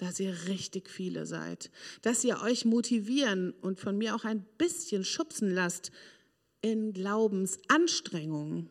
dass 0.00 0.18
ihr 0.18 0.34
richtig 0.48 0.88
viele 0.88 1.26
seid, 1.26 1.70
dass 2.00 2.24
ihr 2.24 2.40
euch 2.40 2.64
motivieren 2.64 3.52
und 3.60 3.78
von 3.78 3.98
mir 3.98 4.14
auch 4.14 4.24
ein 4.24 4.42
bisschen 4.56 5.04
schubsen 5.04 5.50
lasst 5.50 5.90
in 6.62 6.94
Glaubensanstrengungen. 6.94 8.70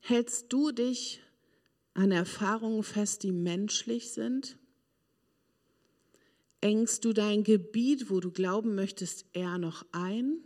Hältst 0.00 0.50
du 0.50 0.70
dich 0.70 1.20
an 1.92 2.10
Erfahrungen 2.10 2.82
fest, 2.82 3.22
die 3.22 3.32
menschlich 3.32 4.12
sind? 4.12 4.56
Engst 6.62 7.04
du 7.04 7.12
dein 7.12 7.44
Gebiet, 7.44 8.08
wo 8.08 8.20
du 8.20 8.30
glauben 8.30 8.74
möchtest, 8.74 9.26
eher 9.34 9.58
noch 9.58 9.84
ein? 9.92 10.38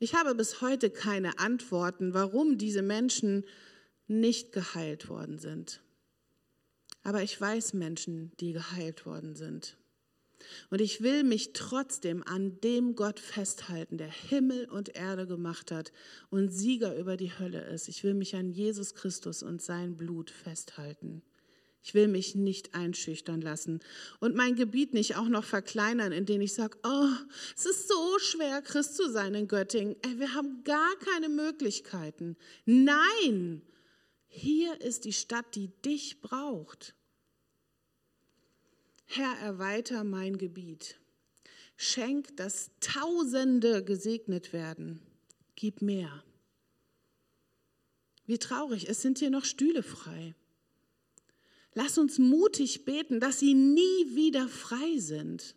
Ich 0.00 0.14
habe 0.14 0.34
bis 0.34 0.60
heute 0.60 0.90
keine 0.90 1.38
Antworten, 1.38 2.12
warum 2.12 2.58
diese 2.58 2.82
Menschen 2.82 3.44
nicht 4.08 4.50
geheilt 4.50 5.08
worden 5.08 5.38
sind. 5.38 5.80
Aber 7.02 7.22
ich 7.22 7.40
weiß 7.40 7.74
Menschen, 7.74 8.32
die 8.40 8.52
geheilt 8.52 9.06
worden 9.06 9.34
sind. 9.34 9.76
Und 10.70 10.80
ich 10.80 11.02
will 11.02 11.24
mich 11.24 11.52
trotzdem 11.52 12.22
an 12.26 12.60
dem 12.60 12.94
Gott 12.94 13.20
festhalten, 13.20 13.98
der 13.98 14.10
Himmel 14.10 14.68
und 14.68 14.96
Erde 14.96 15.26
gemacht 15.26 15.70
hat 15.70 15.92
und 16.30 16.50
Sieger 16.50 16.96
über 16.96 17.16
die 17.16 17.38
Hölle 17.38 17.62
ist. 17.66 17.88
Ich 17.88 18.02
will 18.04 18.14
mich 18.14 18.34
an 18.34 18.50
Jesus 18.50 18.94
Christus 18.94 19.42
und 19.42 19.62
sein 19.62 19.96
Blut 19.96 20.30
festhalten. 20.30 21.22
Ich 21.84 21.94
will 21.94 22.06
mich 22.06 22.36
nicht 22.36 22.74
einschüchtern 22.76 23.40
lassen 23.40 23.80
und 24.20 24.36
mein 24.36 24.54
Gebiet 24.54 24.94
nicht 24.94 25.16
auch 25.16 25.28
noch 25.28 25.42
verkleinern, 25.42 26.12
indem 26.12 26.40
ich 26.40 26.54
sage, 26.54 26.78
oh, 26.84 27.08
es 27.56 27.66
ist 27.66 27.88
so 27.88 28.18
schwer, 28.20 28.62
Christ 28.62 28.96
zu 28.96 29.10
sein 29.10 29.34
in 29.34 29.48
Göttingen. 29.48 29.96
Ey, 30.02 30.20
wir 30.20 30.32
haben 30.34 30.62
gar 30.62 30.94
keine 31.00 31.28
Möglichkeiten. 31.28 32.36
Nein, 32.66 33.62
hier 34.34 34.80
ist 34.80 35.04
die 35.04 35.12
Stadt, 35.12 35.54
die 35.54 35.68
dich 35.84 36.22
braucht. 36.22 36.94
Herr, 39.04 39.36
erweiter 39.40 40.04
mein 40.04 40.38
Gebiet. 40.38 40.98
Schenk, 41.76 42.34
dass 42.38 42.70
Tausende 42.80 43.84
gesegnet 43.84 44.54
werden. 44.54 45.02
Gib 45.54 45.82
mehr. 45.82 46.24
Wie 48.24 48.38
traurig, 48.38 48.88
es 48.88 49.02
sind 49.02 49.18
hier 49.18 49.28
noch 49.28 49.44
Stühle 49.44 49.82
frei. 49.82 50.34
Lass 51.74 51.98
uns 51.98 52.18
mutig 52.18 52.86
beten, 52.86 53.20
dass 53.20 53.38
sie 53.38 53.52
nie 53.52 54.14
wieder 54.14 54.48
frei 54.48 54.96
sind. 54.96 55.54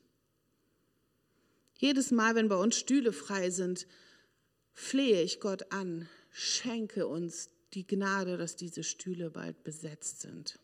Jedes 1.77 2.11
Mal, 2.11 2.35
wenn 2.35 2.50
bei 2.50 2.57
uns 2.57 2.75
Stühle 2.75 3.14
frei 3.14 3.51
sind, 3.51 3.88
flehe 4.74 5.22
ich 5.22 5.40
Gott 5.40 5.72
an, 5.72 6.09
schenke 6.29 7.07
uns 7.07 7.54
die 7.75 7.85
Gnade, 7.85 8.38
dass 8.38 8.55
diese 8.55 8.83
Stühle 8.83 9.29
bald 9.29 9.64
besetzt 9.64 10.22
sind. 10.22 10.57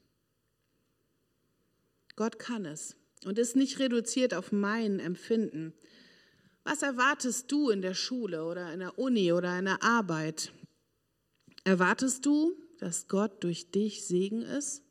Gott 2.16 2.40
kann 2.40 2.66
es 2.66 2.96
und 3.26 3.38
ist 3.38 3.56
nicht 3.56 3.80
reduziert 3.80 4.34
auf 4.34 4.52
mein 4.52 5.00
Empfinden. 5.00 5.74
Was 6.64 6.82
erwartest 6.82 7.52
du 7.52 7.70
in 7.70 7.82
der 7.82 7.94
Schule 7.94 8.46
oder 8.46 8.72
in 8.74 8.80
der 8.80 8.98
Uni 8.98 9.32
oder 9.32 9.58
in 9.60 9.66
der 9.66 9.84
Arbeit? 9.84 10.54
Erwartest 11.64 12.26
du, 12.26 12.56
dass 12.80 13.08
Gott 13.08 13.44
durch 13.44 13.72
dich 13.72 14.06
Segen 14.06 14.42
ist? 14.42 14.84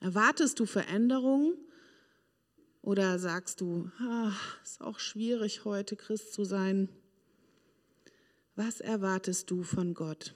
Erwartest 0.00 0.60
du 0.60 0.66
Veränderungen? 0.66 1.56
Oder 2.82 3.18
sagst 3.18 3.60
du, 3.60 3.90
ach, 3.98 4.62
ist 4.62 4.80
auch 4.80 4.98
schwierig 4.98 5.64
heute 5.64 5.96
Christ 5.96 6.32
zu 6.32 6.44
sein? 6.44 6.88
Was 8.54 8.80
erwartest 8.80 9.50
du 9.50 9.62
von 9.62 9.94
Gott? 9.94 10.34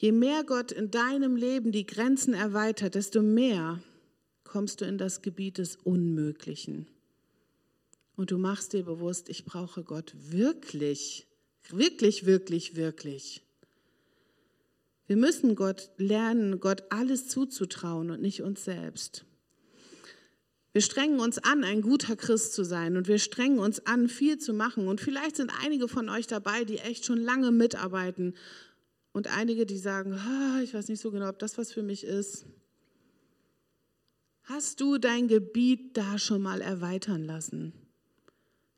Je 0.00 0.12
mehr 0.12 0.44
Gott 0.44 0.72
in 0.72 0.90
deinem 0.90 1.36
Leben 1.36 1.72
die 1.72 1.84
Grenzen 1.84 2.32
erweitert, 2.32 2.94
desto 2.94 3.20
mehr 3.20 3.82
kommst 4.44 4.80
du 4.80 4.86
in 4.86 4.96
das 4.96 5.20
Gebiet 5.20 5.58
des 5.58 5.76
Unmöglichen. 5.76 6.86
Und 8.16 8.30
du 8.30 8.38
machst 8.38 8.72
dir 8.72 8.82
bewusst, 8.82 9.28
ich 9.28 9.44
brauche 9.44 9.84
Gott 9.84 10.14
wirklich, 10.16 11.26
wirklich, 11.68 12.24
wirklich, 12.24 12.76
wirklich. 12.76 13.42
Wir 15.06 15.16
müssen 15.16 15.54
Gott 15.54 15.90
lernen, 15.98 16.60
Gott 16.60 16.84
alles 16.88 17.28
zuzutrauen 17.28 18.10
und 18.10 18.22
nicht 18.22 18.40
uns 18.40 18.64
selbst. 18.64 19.26
Wir 20.72 20.80
strengen 20.80 21.20
uns 21.20 21.36
an, 21.36 21.62
ein 21.62 21.82
guter 21.82 22.16
Christ 22.16 22.54
zu 22.54 22.64
sein 22.64 22.96
und 22.96 23.06
wir 23.06 23.18
strengen 23.18 23.58
uns 23.58 23.84
an, 23.84 24.08
viel 24.08 24.38
zu 24.38 24.54
machen. 24.54 24.88
Und 24.88 25.02
vielleicht 25.02 25.36
sind 25.36 25.52
einige 25.62 25.88
von 25.88 26.08
euch 26.08 26.26
dabei, 26.26 26.64
die 26.64 26.78
echt 26.78 27.04
schon 27.04 27.18
lange 27.18 27.50
mitarbeiten 27.50 28.34
und 29.12 29.26
einige, 29.28 29.66
die 29.66 29.78
sagen, 29.78 30.18
ich 30.62 30.72
weiß 30.72 30.88
nicht 30.88 31.00
so 31.00 31.10
genau, 31.10 31.28
ob 31.28 31.38
das 31.38 31.58
was 31.58 31.72
für 31.72 31.82
mich 31.82 32.04
ist. 32.04 32.46
Hast 34.44 34.80
du 34.80 34.98
dein 34.98 35.28
Gebiet 35.28 35.96
da 35.96 36.18
schon 36.18 36.42
mal 36.42 36.60
erweitern 36.60 37.24
lassen? 37.24 37.72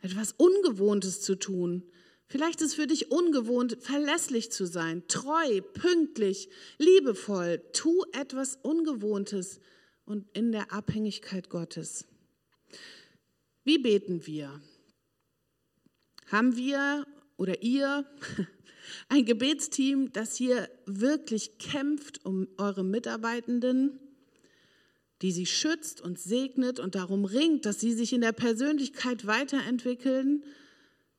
Etwas 0.00 0.32
Ungewohntes 0.32 1.20
zu 1.22 1.34
tun. 1.36 1.84
Vielleicht 2.26 2.60
ist 2.60 2.68
es 2.68 2.74
für 2.74 2.86
dich 2.86 3.10
ungewohnt, 3.10 3.76
verlässlich 3.80 4.50
zu 4.50 4.66
sein, 4.66 5.06
treu, 5.06 5.60
pünktlich, 5.60 6.48
liebevoll. 6.78 7.62
Tu 7.72 8.04
etwas 8.12 8.56
Ungewohntes 8.56 9.60
und 10.04 10.26
in 10.36 10.50
der 10.50 10.72
Abhängigkeit 10.72 11.50
Gottes. 11.50 12.06
Wie 13.64 13.78
beten 13.78 14.26
wir? 14.26 14.60
Haben 16.26 16.56
wir 16.56 17.06
oder 17.36 17.62
ihr 17.62 18.06
ein 19.08 19.24
Gebetsteam, 19.24 20.12
das 20.12 20.36
hier 20.36 20.68
wirklich 20.86 21.58
kämpft 21.58 22.24
um 22.24 22.48
eure 22.58 22.84
Mitarbeitenden, 22.84 23.98
die 25.22 25.32
sie 25.32 25.46
schützt 25.46 26.00
und 26.00 26.18
segnet 26.18 26.80
und 26.80 26.94
darum 26.94 27.24
ringt, 27.24 27.64
dass 27.64 27.80
sie 27.80 27.92
sich 27.92 28.12
in 28.12 28.20
der 28.20 28.32
Persönlichkeit 28.32 29.26
weiterentwickeln, 29.26 30.42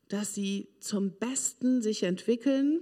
dass 0.09 0.35
sie 0.35 0.67
zum 0.79 1.11
Besten 1.11 1.81
sich 1.81 2.03
entwickeln. 2.03 2.81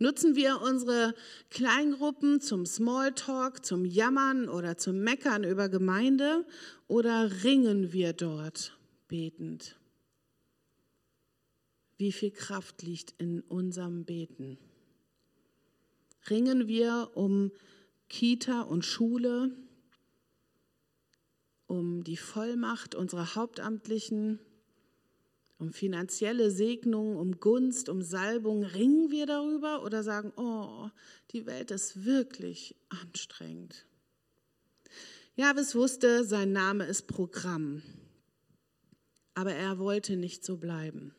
Nutzen 0.00 0.36
wir 0.36 0.60
unsere 0.60 1.14
Kleingruppen 1.50 2.40
zum 2.40 2.66
Smalltalk, 2.66 3.64
zum 3.64 3.84
Jammern 3.84 4.48
oder 4.48 4.76
zum 4.76 4.98
Meckern 5.00 5.42
über 5.42 5.68
Gemeinde 5.68 6.44
oder 6.86 7.44
ringen 7.44 7.92
wir 7.92 8.12
dort 8.12 8.76
betend? 9.08 9.77
Wie 11.98 12.12
viel 12.12 12.30
Kraft 12.30 12.82
liegt 12.82 13.14
in 13.18 13.40
unserem 13.42 14.04
Beten. 14.04 14.56
Ringen 16.30 16.68
wir 16.68 17.10
um 17.14 17.50
Kita 18.08 18.62
und 18.62 18.84
Schule, 18.84 19.50
um 21.66 22.04
die 22.04 22.16
Vollmacht 22.16 22.94
unserer 22.94 23.34
Hauptamtlichen, 23.34 24.38
um 25.58 25.72
finanzielle 25.72 26.50
Segnung, 26.50 27.16
um 27.16 27.40
Gunst, 27.40 27.88
um 27.88 28.00
Salbung. 28.00 28.62
Ringen 28.62 29.10
wir 29.10 29.26
darüber 29.26 29.82
oder 29.82 30.02
sagen, 30.02 30.32
oh, 30.36 30.88
die 31.32 31.46
Welt 31.46 31.72
ist 31.72 32.04
wirklich 32.04 32.76
anstrengend. 32.88 33.86
Javis 35.34 35.74
wusste, 35.74 36.24
sein 36.24 36.52
Name 36.52 36.84
ist 36.86 37.06
Programm, 37.06 37.82
aber 39.34 39.52
er 39.52 39.78
wollte 39.78 40.16
nicht 40.16 40.44
so 40.44 40.56
bleiben. 40.56 41.14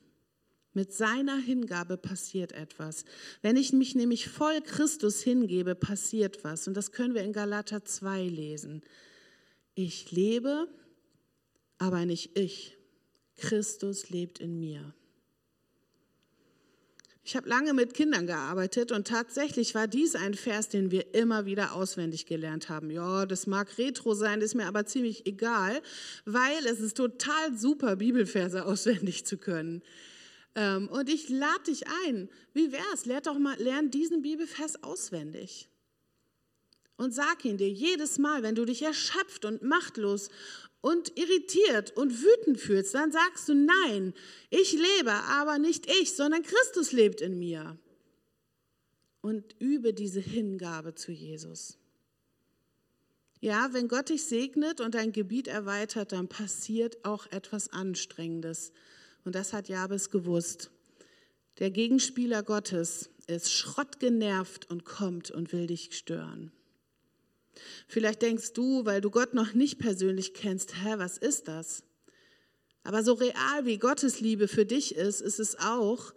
Mit 0.74 0.94
seiner 0.94 1.38
Hingabe 1.38 1.98
passiert 1.98 2.52
etwas. 2.52 3.04
Wenn 3.42 3.58
ich 3.58 3.74
mich 3.74 3.96
nämlich 3.96 4.30
voll 4.30 4.62
Christus 4.62 5.22
hingebe, 5.22 5.74
passiert 5.76 6.44
was. 6.44 6.68
Und 6.68 6.76
das 6.76 6.92
können 6.92 7.16
wir 7.16 7.24
in 7.24 7.34
Galater 7.34 7.84
2 7.84 8.24
lesen. 8.24 8.84
Ich 9.74 10.12
lebe, 10.12 10.68
aber 11.80 12.06
nicht 12.06 12.38
ich. 12.38 12.78
Christus 13.38 14.10
lebt 14.10 14.40
in 14.40 14.60
mir. 14.60 14.94
Ich 17.30 17.36
habe 17.36 17.48
lange 17.48 17.74
mit 17.74 17.94
Kindern 17.94 18.26
gearbeitet 18.26 18.92
und 18.92 19.08
tatsächlich 19.08 19.76
war 19.76 19.88
dies 19.88 20.16
ein 20.16 20.34
Vers, 20.34 20.70
den 20.70 20.90
wir 20.90 21.14
immer 21.14 21.46
wieder 21.46 21.76
auswendig 21.76 22.26
gelernt 22.26 22.70
haben. 22.70 22.90
Ja, 22.90 23.28
das 23.28 23.46
mag 23.46 23.78
retro 23.78 24.16
sein, 24.16 24.42
ist 24.42 24.56
mir 24.56 24.66
aber 24.66 24.88
ziemlich 24.88 25.28
egal, 25.28 25.82
weil 26.26 26.66
es 26.66 26.80
ist 26.80 26.98
total 26.98 27.56
super, 27.56 27.98
Bibelverse 27.98 28.66
auswendig 28.66 29.26
zu 29.26 29.38
können. 29.38 29.84
Ähm, 30.56 30.88
und 30.90 31.10
ich 31.10 31.30
lade 31.30 31.64
dich 31.68 31.88
ein. 32.06 32.30
Wie 32.54 32.72
wär's? 32.72 33.06
Lern 33.06 33.24
doch 33.24 33.38
mal, 33.38 33.58
lern 33.62 33.92
diesen 33.92 34.22
Bibelvers 34.22 34.84
auswendig. 34.84 35.70
Und 36.98 37.14
sag 37.14 37.46
ihn 37.46 37.58
dir 37.58 37.70
jedes 37.70 38.18
Mal, 38.18 38.44
wenn 38.44 38.56
du 38.56 38.66
dich 38.66 38.82
erschöpft 38.82 39.46
und 39.46 39.62
machtlos 39.62 40.30
und 40.82 41.18
irritiert 41.18 41.96
und 41.96 42.22
wütend 42.22 42.60
fühlst, 42.60 42.94
dann 42.94 43.12
sagst 43.12 43.48
du, 43.48 43.54
nein, 43.54 44.14
ich 44.50 44.74
lebe, 44.74 45.12
aber 45.12 45.60
nicht 45.60 45.90
ich, 45.90 46.14
sondern 46.14 46.44
Christus 46.44 46.92
lebt 46.92 47.22
in 47.22 47.38
mir. 47.38 47.78
Und 49.22 49.56
übe 49.60 49.94
diese 49.94 50.22
Hingabe 50.22 50.96
zu 50.96 51.12
Jesus. 51.12 51.78
Ja, 53.42 53.70
wenn 53.72 53.88
Gott 53.88 54.10
dich 54.10 54.26
segnet 54.26 54.82
und 54.82 54.96
dein 54.96 55.14
Gebiet 55.14 55.48
erweitert, 55.48 56.12
dann 56.12 56.28
passiert 56.28 57.04
auch 57.06 57.28
etwas 57.28 57.72
Anstrengendes. 57.72 58.74
Und 59.26 59.36
das 59.36 59.54
hat 59.54 59.70
Jabes 59.70 60.10
gewusst. 60.10 60.72
Der 61.60 61.72
Gegenspieler 61.72 62.44
Gottes 62.44 63.10
ist 63.28 63.52
schrottgenervt 63.52 64.70
und 64.70 64.86
kommt 64.86 65.30
und 65.30 65.52
will 65.54 65.68
dich 65.68 65.96
stören. 65.96 66.52
Vielleicht 67.88 68.22
denkst 68.22 68.54
du, 68.54 68.86
weil 68.86 69.02
du 69.02 69.10
Gott 69.10 69.34
noch 69.34 69.54
nicht 69.54 69.80
persönlich 69.80 70.34
kennst, 70.34 70.76
hä, 70.84 70.94
was 70.98 71.18
ist 71.18 71.48
das? 71.48 71.84
Aber 72.84 73.04
so 73.04 73.14
real 73.14 73.66
wie 73.66 73.78
Gottes 73.78 74.22
Liebe 74.22 74.48
für 74.48 74.66
dich 74.66 74.96
ist, 74.96 75.22
ist 75.22 75.40
es 75.40 75.60
auch, 75.60 76.14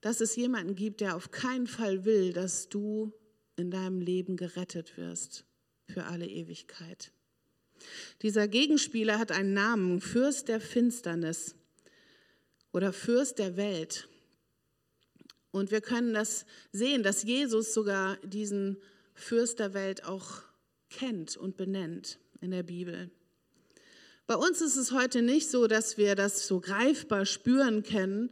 dass 0.00 0.20
es 0.20 0.34
jemanden 0.36 0.74
gibt, 0.74 1.00
der 1.00 1.16
auf 1.16 1.30
keinen 1.30 1.66
Fall 1.66 2.04
will, 2.04 2.32
dass 2.32 2.68
du 2.68 3.12
in 3.56 3.70
deinem 3.70 4.00
Leben 4.00 4.36
gerettet 4.36 4.96
wirst 4.96 5.44
für 5.88 6.04
alle 6.04 6.26
Ewigkeit. 6.26 7.12
Dieser 8.22 8.48
Gegenspieler 8.48 9.18
hat 9.18 9.32
einen 9.32 9.52
Namen, 9.52 10.00
Fürst 10.00 10.48
der 10.48 10.60
Finsternis 10.60 11.54
oder 12.72 12.92
Fürst 12.92 13.38
der 13.38 13.56
Welt. 13.56 14.08
Und 15.50 15.70
wir 15.70 15.80
können 15.80 16.14
das 16.14 16.46
sehen, 16.72 17.02
dass 17.02 17.22
Jesus 17.22 17.74
sogar 17.74 18.16
diesen 18.18 18.78
Fürst 19.14 19.58
der 19.58 19.74
Welt 19.74 20.04
auch 20.04 20.42
kennt 20.88 21.36
und 21.36 21.56
benennt 21.56 22.18
in 22.40 22.50
der 22.50 22.62
Bibel. 22.62 23.10
Bei 24.26 24.36
uns 24.36 24.60
ist 24.60 24.76
es 24.76 24.92
heute 24.92 25.20
nicht 25.20 25.50
so, 25.50 25.66
dass 25.66 25.98
wir 25.98 26.14
das 26.14 26.46
so 26.46 26.60
greifbar 26.60 27.26
spüren 27.26 27.82
können, 27.82 28.30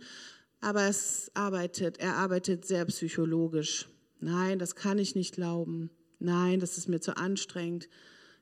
aber 0.60 0.88
es 0.88 1.30
arbeitet, 1.34 1.98
er 1.98 2.16
arbeitet 2.16 2.64
sehr 2.64 2.84
psychologisch. 2.86 3.88
Nein, 4.20 4.58
das 4.58 4.74
kann 4.76 4.98
ich 4.98 5.14
nicht 5.14 5.34
glauben. 5.34 5.90
Nein, 6.18 6.60
das 6.60 6.78
ist 6.78 6.88
mir 6.88 7.00
zu 7.00 7.16
anstrengend. 7.16 7.88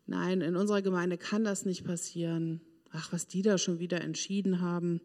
Nein, 0.07 0.41
in 0.41 0.57
unserer 0.57 0.83
Gemeinde 0.83 1.17
kann 1.17 1.45
das 1.45 1.65
nicht 1.65 1.85
passieren. 1.85 2.61
Ach, 2.91 3.13
was 3.13 3.29
die 3.29 3.43
da 3.43 3.59
schon 3.59 3.79
wieder 3.79 4.01
entschieden 4.01 4.61
haben. 4.61 5.01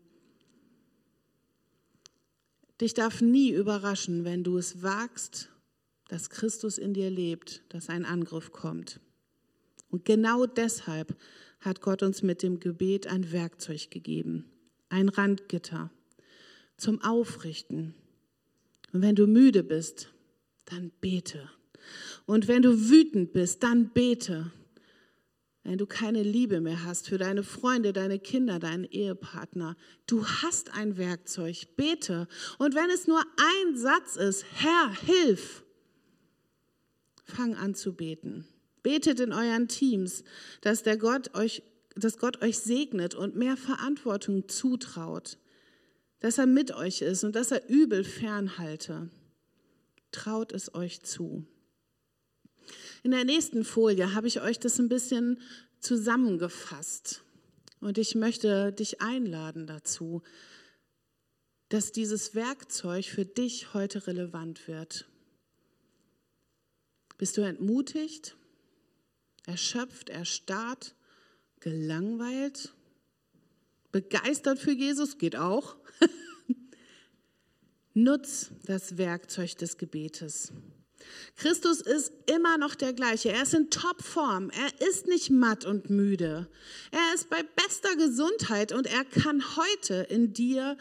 Dich 2.82 2.94
darf 2.94 3.22
nie 3.22 3.52
überraschen, 3.52 4.24
wenn 4.26 4.44
du 4.44 4.58
es 4.58 4.82
wagst, 4.82 5.50
dass 6.08 6.30
Christus 6.30 6.78
in 6.78 6.94
dir 6.94 7.10
lebt, 7.10 7.64
dass 7.70 7.90
ein 7.90 8.06
Angriff 8.06 8.52
kommt. 8.52 9.00
Und 9.90 10.06
genau 10.06 10.46
deshalb 10.46 11.16
hat 11.60 11.82
Gott 11.82 12.04
uns 12.04 12.24
mit 12.24 12.44
dem 12.44 12.60
Gebet 12.60 13.08
ein 13.08 13.32
Werkzeug 13.32 13.90
gegeben, 13.90 14.46
ein 14.90 15.10
Randgitter 15.10 15.92
zum 16.78 17.02
Aufrichten. 17.02 17.94
Und 18.92 19.02
wenn 19.02 19.16
du 19.16 19.28
müde 19.28 19.64
bist, 19.64 20.10
dann 20.66 20.92
bete. 21.00 21.50
Und 22.26 22.48
wenn 22.48 22.62
du 22.62 22.90
wütend 22.90 23.34
bist, 23.34 23.64
dann 23.64 23.90
bete. 23.90 24.52
Wenn 25.64 25.78
du 25.78 25.86
keine 25.86 26.24
Liebe 26.24 26.60
mehr 26.60 26.84
hast 26.84 27.08
für 27.08 27.18
deine 27.18 27.42
Freunde, 27.42 27.94
deine 27.94 28.20
Kinder, 28.20 28.60
deinen 28.60 28.84
Ehepartner, 28.84 29.78
du 30.08 30.26
hast 30.26 30.74
ein 30.74 30.98
Werkzeug, 30.98 31.76
bete. 31.78 32.28
Und 32.58 32.76
wenn 32.76 32.90
es 32.90 33.08
nur 33.08 33.22
ein 33.38 33.78
Satz 33.78 34.18
ist, 34.18 34.46
Herr, 34.56 34.94
hilf, 34.94 35.64
fang 37.24 37.56
an 37.56 37.76
zu 37.76 37.94
beten. 37.94 38.46
Betet 38.84 39.22
in 39.22 39.32
euren 39.32 39.70
Teams, 39.70 40.26
dass, 40.60 40.84
der 40.84 40.98
Gott 40.98 41.34
euch, 41.34 41.64
dass 41.96 42.18
Gott 42.18 42.42
euch 42.42 42.60
segnet 42.60 43.16
und 43.16 43.38
mehr 43.38 43.56
Verantwortung 43.56 44.50
zutraut, 44.50 45.38
dass 46.20 46.38
er 46.38 46.46
mit 46.46 46.74
euch 46.74 47.02
ist 47.02 47.24
und 47.24 47.38
dass 47.38 47.52
er 47.52 47.70
übel 47.70 48.04
fernhalte. 48.04 49.10
Traut 50.12 50.52
es 50.52 50.76
euch 50.76 51.04
zu. 51.04 51.46
In 53.04 53.12
der 53.12 53.26
nächsten 53.26 53.66
Folie 53.66 54.14
habe 54.14 54.28
ich 54.28 54.40
euch 54.40 54.60
das 54.60 54.80
ein 54.80 54.88
bisschen 54.88 55.42
zusammengefasst 55.80 57.22
und 57.82 57.98
ich 57.98 58.16
möchte 58.16 58.72
dich 58.72 59.02
einladen 59.02 59.68
dazu, 59.68 60.24
dass 61.68 61.92
dieses 61.92 62.34
Werkzeug 62.34 63.06
für 63.06 63.26
dich 63.26 63.74
heute 63.74 64.08
relevant 64.08 64.70
wird. 64.70 65.06
Bist 67.18 67.36
du 67.36 67.42
entmutigt, 67.42 68.38
erschöpft, 69.46 70.10
erstarrt, 70.10 70.96
gelangweilt, 71.60 72.74
begeistert 73.92 74.60
für 74.60 74.72
Jesus? 74.72 75.18
Geht 75.18 75.36
auch. 75.36 75.76
Nutz 77.94 78.52
das 78.66 78.98
Werkzeug 78.98 79.58
des 79.58 79.78
Gebetes. 79.78 80.54
Christus 81.36 81.82
ist 81.82 82.12
immer 82.26 82.58
noch 82.58 82.76
der 82.76 82.94
gleiche. 82.94 83.32
Er 83.32 83.44
ist 83.44 83.54
in 83.54 83.70
Topform. 83.70 84.50
Er 84.50 84.88
ist 84.88 85.08
nicht 85.08 85.30
matt 85.30 85.66
und 85.66 85.90
müde. 85.90 86.48
Er 86.92 87.14
ist 87.16 87.30
bei 87.30 87.44
bester 87.44 87.96
Gesundheit 87.96 88.72
und 88.72 88.88
er 88.88 89.06
kann 89.06 89.44
heute 89.56 90.08
in 90.10 90.34
dir 90.34 90.78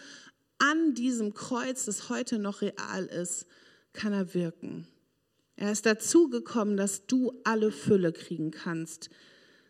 an 0.59 0.95
diesem 0.95 1.35
Kreuz, 1.35 1.87
das 1.87 2.09
heute 2.09 2.39
noch 2.39 2.63
real 2.63 3.07
ist, 3.07 3.47
kann 3.93 4.13
er 4.13 4.33
wirken. 4.33 4.87
Er 5.57 5.73
ist 5.73 5.87
dazu 5.87 6.29
gekommen, 6.29 6.77
dass 6.77 7.07
du 7.07 7.41
alle 7.45 7.73
Fülle 7.73 8.13
kriegen 8.13 8.51
kannst. 8.51 9.11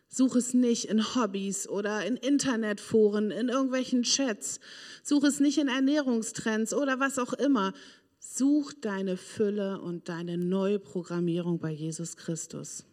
Such 0.09 0.37
es 0.37 0.53
nicht 0.53 0.91
in 0.91 1.15
Hobbys 1.15 1.67
oder 1.67 2.05
in 2.05 2.17
Internetforen, 2.17 3.31
in 3.31 3.49
irgendwelchen 3.49 4.03
Chats. 4.03 4.61
Such 5.03 5.25
es 5.25 5.41
nicht 5.41 5.57
in 5.57 5.69
Ernährungstrends 5.69 6.75
oder 6.75 7.01
was 7.01 7.19
auch 7.19 7.33
immer. 7.33 7.73
Such 8.25 8.73
deine 8.81 9.17
Fülle 9.17 9.81
und 9.81 10.09
deine 10.09 10.39
Neuprogrammierung 10.39 11.59
bei 11.59 11.73
Jesus 11.73 12.17
Christus. 12.17 12.87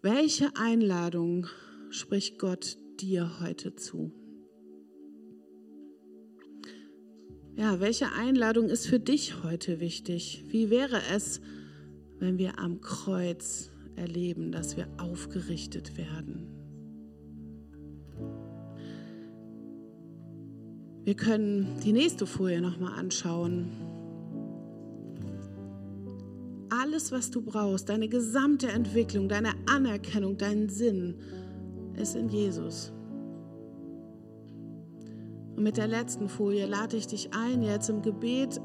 Welche 0.00 0.56
Einladung 0.56 1.46
spricht 1.90 2.38
Gott 2.38 2.78
dir 3.00 3.38
heute 3.40 3.76
zu? 3.76 4.12
Ja, 7.54 7.80
welche 7.80 8.10
Einladung 8.12 8.70
ist 8.70 8.86
für 8.86 8.98
dich 8.98 9.42
heute 9.42 9.78
wichtig? 9.78 10.46
Wie 10.48 10.70
wäre 10.70 11.02
es, 11.14 11.42
wenn 12.18 12.38
wir 12.38 12.58
am 12.58 12.80
Kreuz 12.80 13.70
erleben, 13.94 14.52
dass 14.52 14.78
wir 14.78 14.88
aufgerichtet 14.96 15.98
werden? 15.98 16.61
Wir 21.04 21.14
können 21.14 21.80
die 21.84 21.92
nächste 21.92 22.26
Folie 22.26 22.60
nochmal 22.60 22.98
anschauen. 22.98 23.70
Alles, 26.70 27.10
was 27.10 27.30
du 27.30 27.42
brauchst, 27.42 27.88
deine 27.88 28.08
gesamte 28.08 28.68
Entwicklung, 28.68 29.28
deine 29.28 29.50
Anerkennung, 29.66 30.38
deinen 30.38 30.68
Sinn, 30.68 31.16
ist 31.96 32.14
in 32.14 32.28
Jesus. 32.28 32.92
Und 35.56 35.64
mit 35.64 35.76
der 35.76 35.88
letzten 35.88 36.28
Folie 36.28 36.66
lade 36.66 36.96
ich 36.96 37.08
dich 37.08 37.30
ein, 37.34 37.62
jetzt 37.62 37.90
im 37.90 38.02
Gebet 38.02 38.60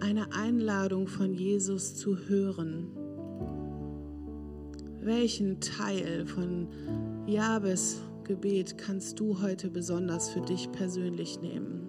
eine 0.00 0.32
Einladung 0.32 1.08
von 1.08 1.32
Jesus 1.32 1.96
zu 1.96 2.18
hören. 2.28 2.90
Welchen 5.00 5.60
Teil 5.60 6.26
von 6.26 6.68
Jabes 7.26 8.02
Gebet 8.26 8.76
kannst 8.76 9.20
du 9.20 9.40
heute 9.40 9.70
besonders 9.70 10.30
für 10.30 10.40
dich 10.40 10.72
persönlich 10.72 11.40
nehmen? 11.40 11.88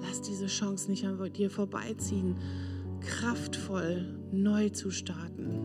Lass 0.00 0.22
diese 0.22 0.46
Chance 0.46 0.88
nicht 0.88 1.04
an 1.04 1.18
dir 1.32 1.50
vorbeiziehen, 1.50 2.36
kraftvoll 3.00 4.20
neu 4.30 4.68
zu 4.68 4.92
starten. 4.92 5.62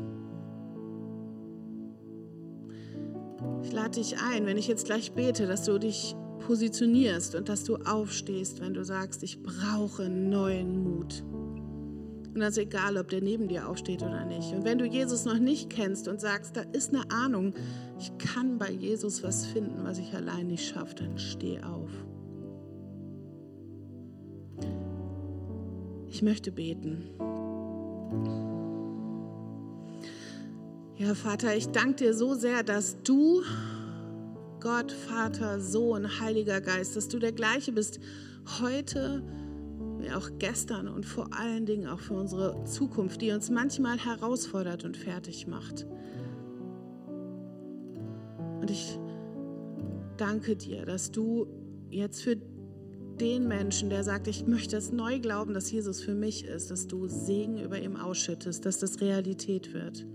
Ich 3.62 3.72
lade 3.72 3.92
dich 3.92 4.18
ein, 4.20 4.48
wenn 4.48 4.58
ich 4.58 4.68
jetzt 4.68 4.86
gleich 4.86 5.12
bete, 5.12 5.46
dass 5.46 5.66
du 5.66 5.78
dich 5.78 6.16
positionierst 6.40 7.36
und 7.36 7.48
dass 7.48 7.64
du 7.64 7.76
aufstehst, 7.76 8.60
wenn 8.60 8.74
du 8.74 8.84
sagst, 8.84 9.22
ich 9.22 9.44
brauche 9.44 10.10
neuen 10.10 10.84
Mut. 10.84 11.24
Und 12.34 12.40
das 12.40 12.52
ist 12.52 12.64
egal, 12.64 12.98
ob 12.98 13.10
der 13.10 13.22
neben 13.22 13.48
dir 13.48 13.68
aufsteht 13.68 14.02
oder 14.02 14.26
nicht. 14.26 14.54
Und 14.54 14.66
wenn 14.66 14.80
du 14.80 14.86
Jesus 14.86 15.26
noch 15.26 15.38
nicht 15.38 15.70
kennst 15.70 16.08
und 16.08 16.20
sagst, 16.20 16.58
da 16.58 16.62
ist 16.62 16.94
eine 16.94 17.10
Ahnung, 17.12 17.54
ich 18.00 18.18
kann 18.18 18.58
bei 18.58 18.72
Jesus 18.72 19.22
was 19.24 19.46
finden, 19.46 19.84
was 19.84 20.00
ich 20.00 20.14
allein 20.16 20.48
nicht 20.48 20.68
schaffe, 20.68 20.96
dann 20.96 21.18
steh 21.18 21.62
auf. 21.62 21.92
Ich 26.08 26.22
möchte 26.22 26.52
beten. 26.52 27.04
Ja, 30.96 31.16
Vater, 31.16 31.56
ich 31.56 31.70
danke 31.70 32.06
dir 32.06 32.14
so 32.14 32.34
sehr, 32.36 32.64
dass 32.64 33.02
du, 33.04 33.42
Gott, 34.60 34.92
Vater, 34.92 35.60
Sohn, 35.60 36.20
Heiliger 36.20 36.62
Geist, 36.62 36.96
dass 36.96 37.08
du 37.10 37.20
der 37.20 37.32
gleiche 37.32 37.72
bist 37.72 38.00
heute 38.00 38.14
heute, 38.62 39.24
auch 40.12 40.30
gestern 40.40 40.88
und 40.88 41.06
vor 41.06 41.30
allen 41.34 41.66
Dingen 41.66 41.88
auch 41.88 42.00
für 42.00 42.14
unsere 42.14 42.64
Zukunft, 42.66 43.22
die 43.22 43.32
uns 43.32 43.50
manchmal 43.50 43.98
herausfordert 43.98 44.84
und 44.84 44.98
fertig 44.98 45.48
macht. 45.48 45.86
Und 48.60 48.70
ich 48.70 48.98
danke 50.18 50.56
dir, 50.56 50.86
dass 50.86 51.12
du 51.12 51.48
jetzt 51.90 52.22
für 52.22 52.38
den 53.20 53.48
Menschen, 53.48 53.90
der 53.90 54.04
sagt, 54.04 54.28
ich 54.28 54.48
möchte 54.48 54.78
es 54.78 54.92
neu 54.92 55.20
glauben, 55.20 55.54
dass 55.54 55.72
Jesus 55.72 56.02
für 56.02 56.16
mich 56.16 56.46
ist, 56.46 56.72
dass 56.72 56.88
du 56.88 57.08
Segen 57.08 57.60
über 57.60 57.80
ihm 57.80 57.96
ausschüttest, 57.96 58.66
dass 58.66 58.80
das 58.80 59.02
Realität 59.02 59.74
wird. 59.74 60.06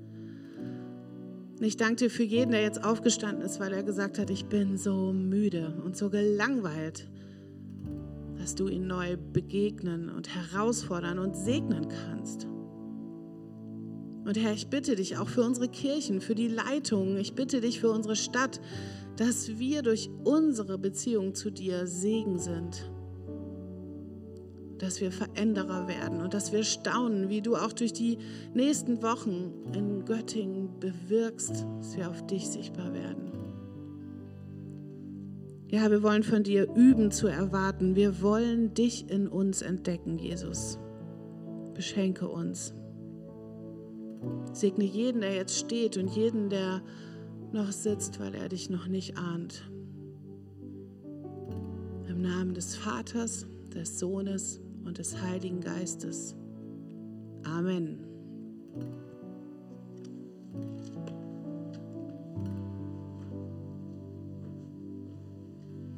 Und 1.58 1.64
ich 1.64 1.76
danke 1.76 1.96
dir 1.96 2.10
für 2.10 2.22
jeden, 2.22 2.52
der 2.52 2.62
jetzt 2.62 2.84
aufgestanden 2.84 3.44
ist, 3.44 3.60
weil 3.60 3.72
er 3.72 3.82
gesagt 3.82 4.18
hat, 4.18 4.30
ich 4.30 4.46
bin 4.46 4.78
so 4.78 5.12
müde 5.12 5.74
und 5.84 5.96
so 5.96 6.08
gelangweilt, 6.08 7.08
dass 8.48 8.54
du 8.54 8.68
ihn 8.68 8.86
neu 8.86 9.18
begegnen 9.18 10.08
und 10.08 10.34
herausfordern 10.34 11.18
und 11.18 11.36
segnen 11.36 11.86
kannst. 11.86 12.46
Und 14.24 14.38
Herr, 14.38 14.54
ich 14.54 14.68
bitte 14.68 14.96
dich 14.96 15.18
auch 15.18 15.28
für 15.28 15.42
unsere 15.42 15.68
Kirchen, 15.68 16.22
für 16.22 16.34
die 16.34 16.48
Leitungen, 16.48 17.18
ich 17.18 17.34
bitte 17.34 17.60
dich 17.60 17.78
für 17.78 17.90
unsere 17.90 18.16
Stadt, 18.16 18.58
dass 19.16 19.58
wir 19.58 19.82
durch 19.82 20.08
unsere 20.24 20.78
Beziehung 20.78 21.34
zu 21.34 21.50
dir 21.50 21.86
Segen 21.86 22.38
sind. 22.38 22.90
Dass 24.78 25.02
wir 25.02 25.12
Veränderer 25.12 25.86
werden 25.86 26.22
und 26.22 26.32
dass 26.32 26.50
wir 26.50 26.64
staunen, 26.64 27.28
wie 27.28 27.42
du 27.42 27.54
auch 27.54 27.74
durch 27.74 27.92
die 27.92 28.16
nächsten 28.54 29.02
Wochen 29.02 29.52
in 29.74 30.06
Göttingen 30.06 30.80
bewirkst, 30.80 31.66
dass 31.80 31.98
wir 31.98 32.08
auf 32.08 32.26
dich 32.26 32.48
sichtbar 32.48 32.94
werden. 32.94 33.27
Ja, 35.70 35.90
wir 35.90 36.02
wollen 36.02 36.22
von 36.22 36.42
dir 36.42 36.66
üben 36.74 37.10
zu 37.10 37.26
erwarten. 37.26 37.94
Wir 37.94 38.22
wollen 38.22 38.72
dich 38.72 39.10
in 39.10 39.28
uns 39.28 39.60
entdecken, 39.60 40.18
Jesus. 40.18 40.78
Beschenke 41.74 42.26
uns. 42.26 42.72
Segne 44.52 44.84
jeden, 44.84 45.20
der 45.20 45.34
jetzt 45.34 45.58
steht 45.58 45.98
und 45.98 46.08
jeden, 46.08 46.48
der 46.48 46.82
noch 47.52 47.70
sitzt, 47.70 48.18
weil 48.18 48.34
er 48.34 48.48
dich 48.48 48.70
noch 48.70 48.88
nicht 48.88 49.18
ahnt. 49.18 49.70
Im 52.08 52.22
Namen 52.22 52.54
des 52.54 52.74
Vaters, 52.74 53.46
des 53.74 53.98
Sohnes 53.98 54.62
und 54.84 54.96
des 54.96 55.20
Heiligen 55.20 55.60
Geistes. 55.60 56.34
Amen. 57.44 58.08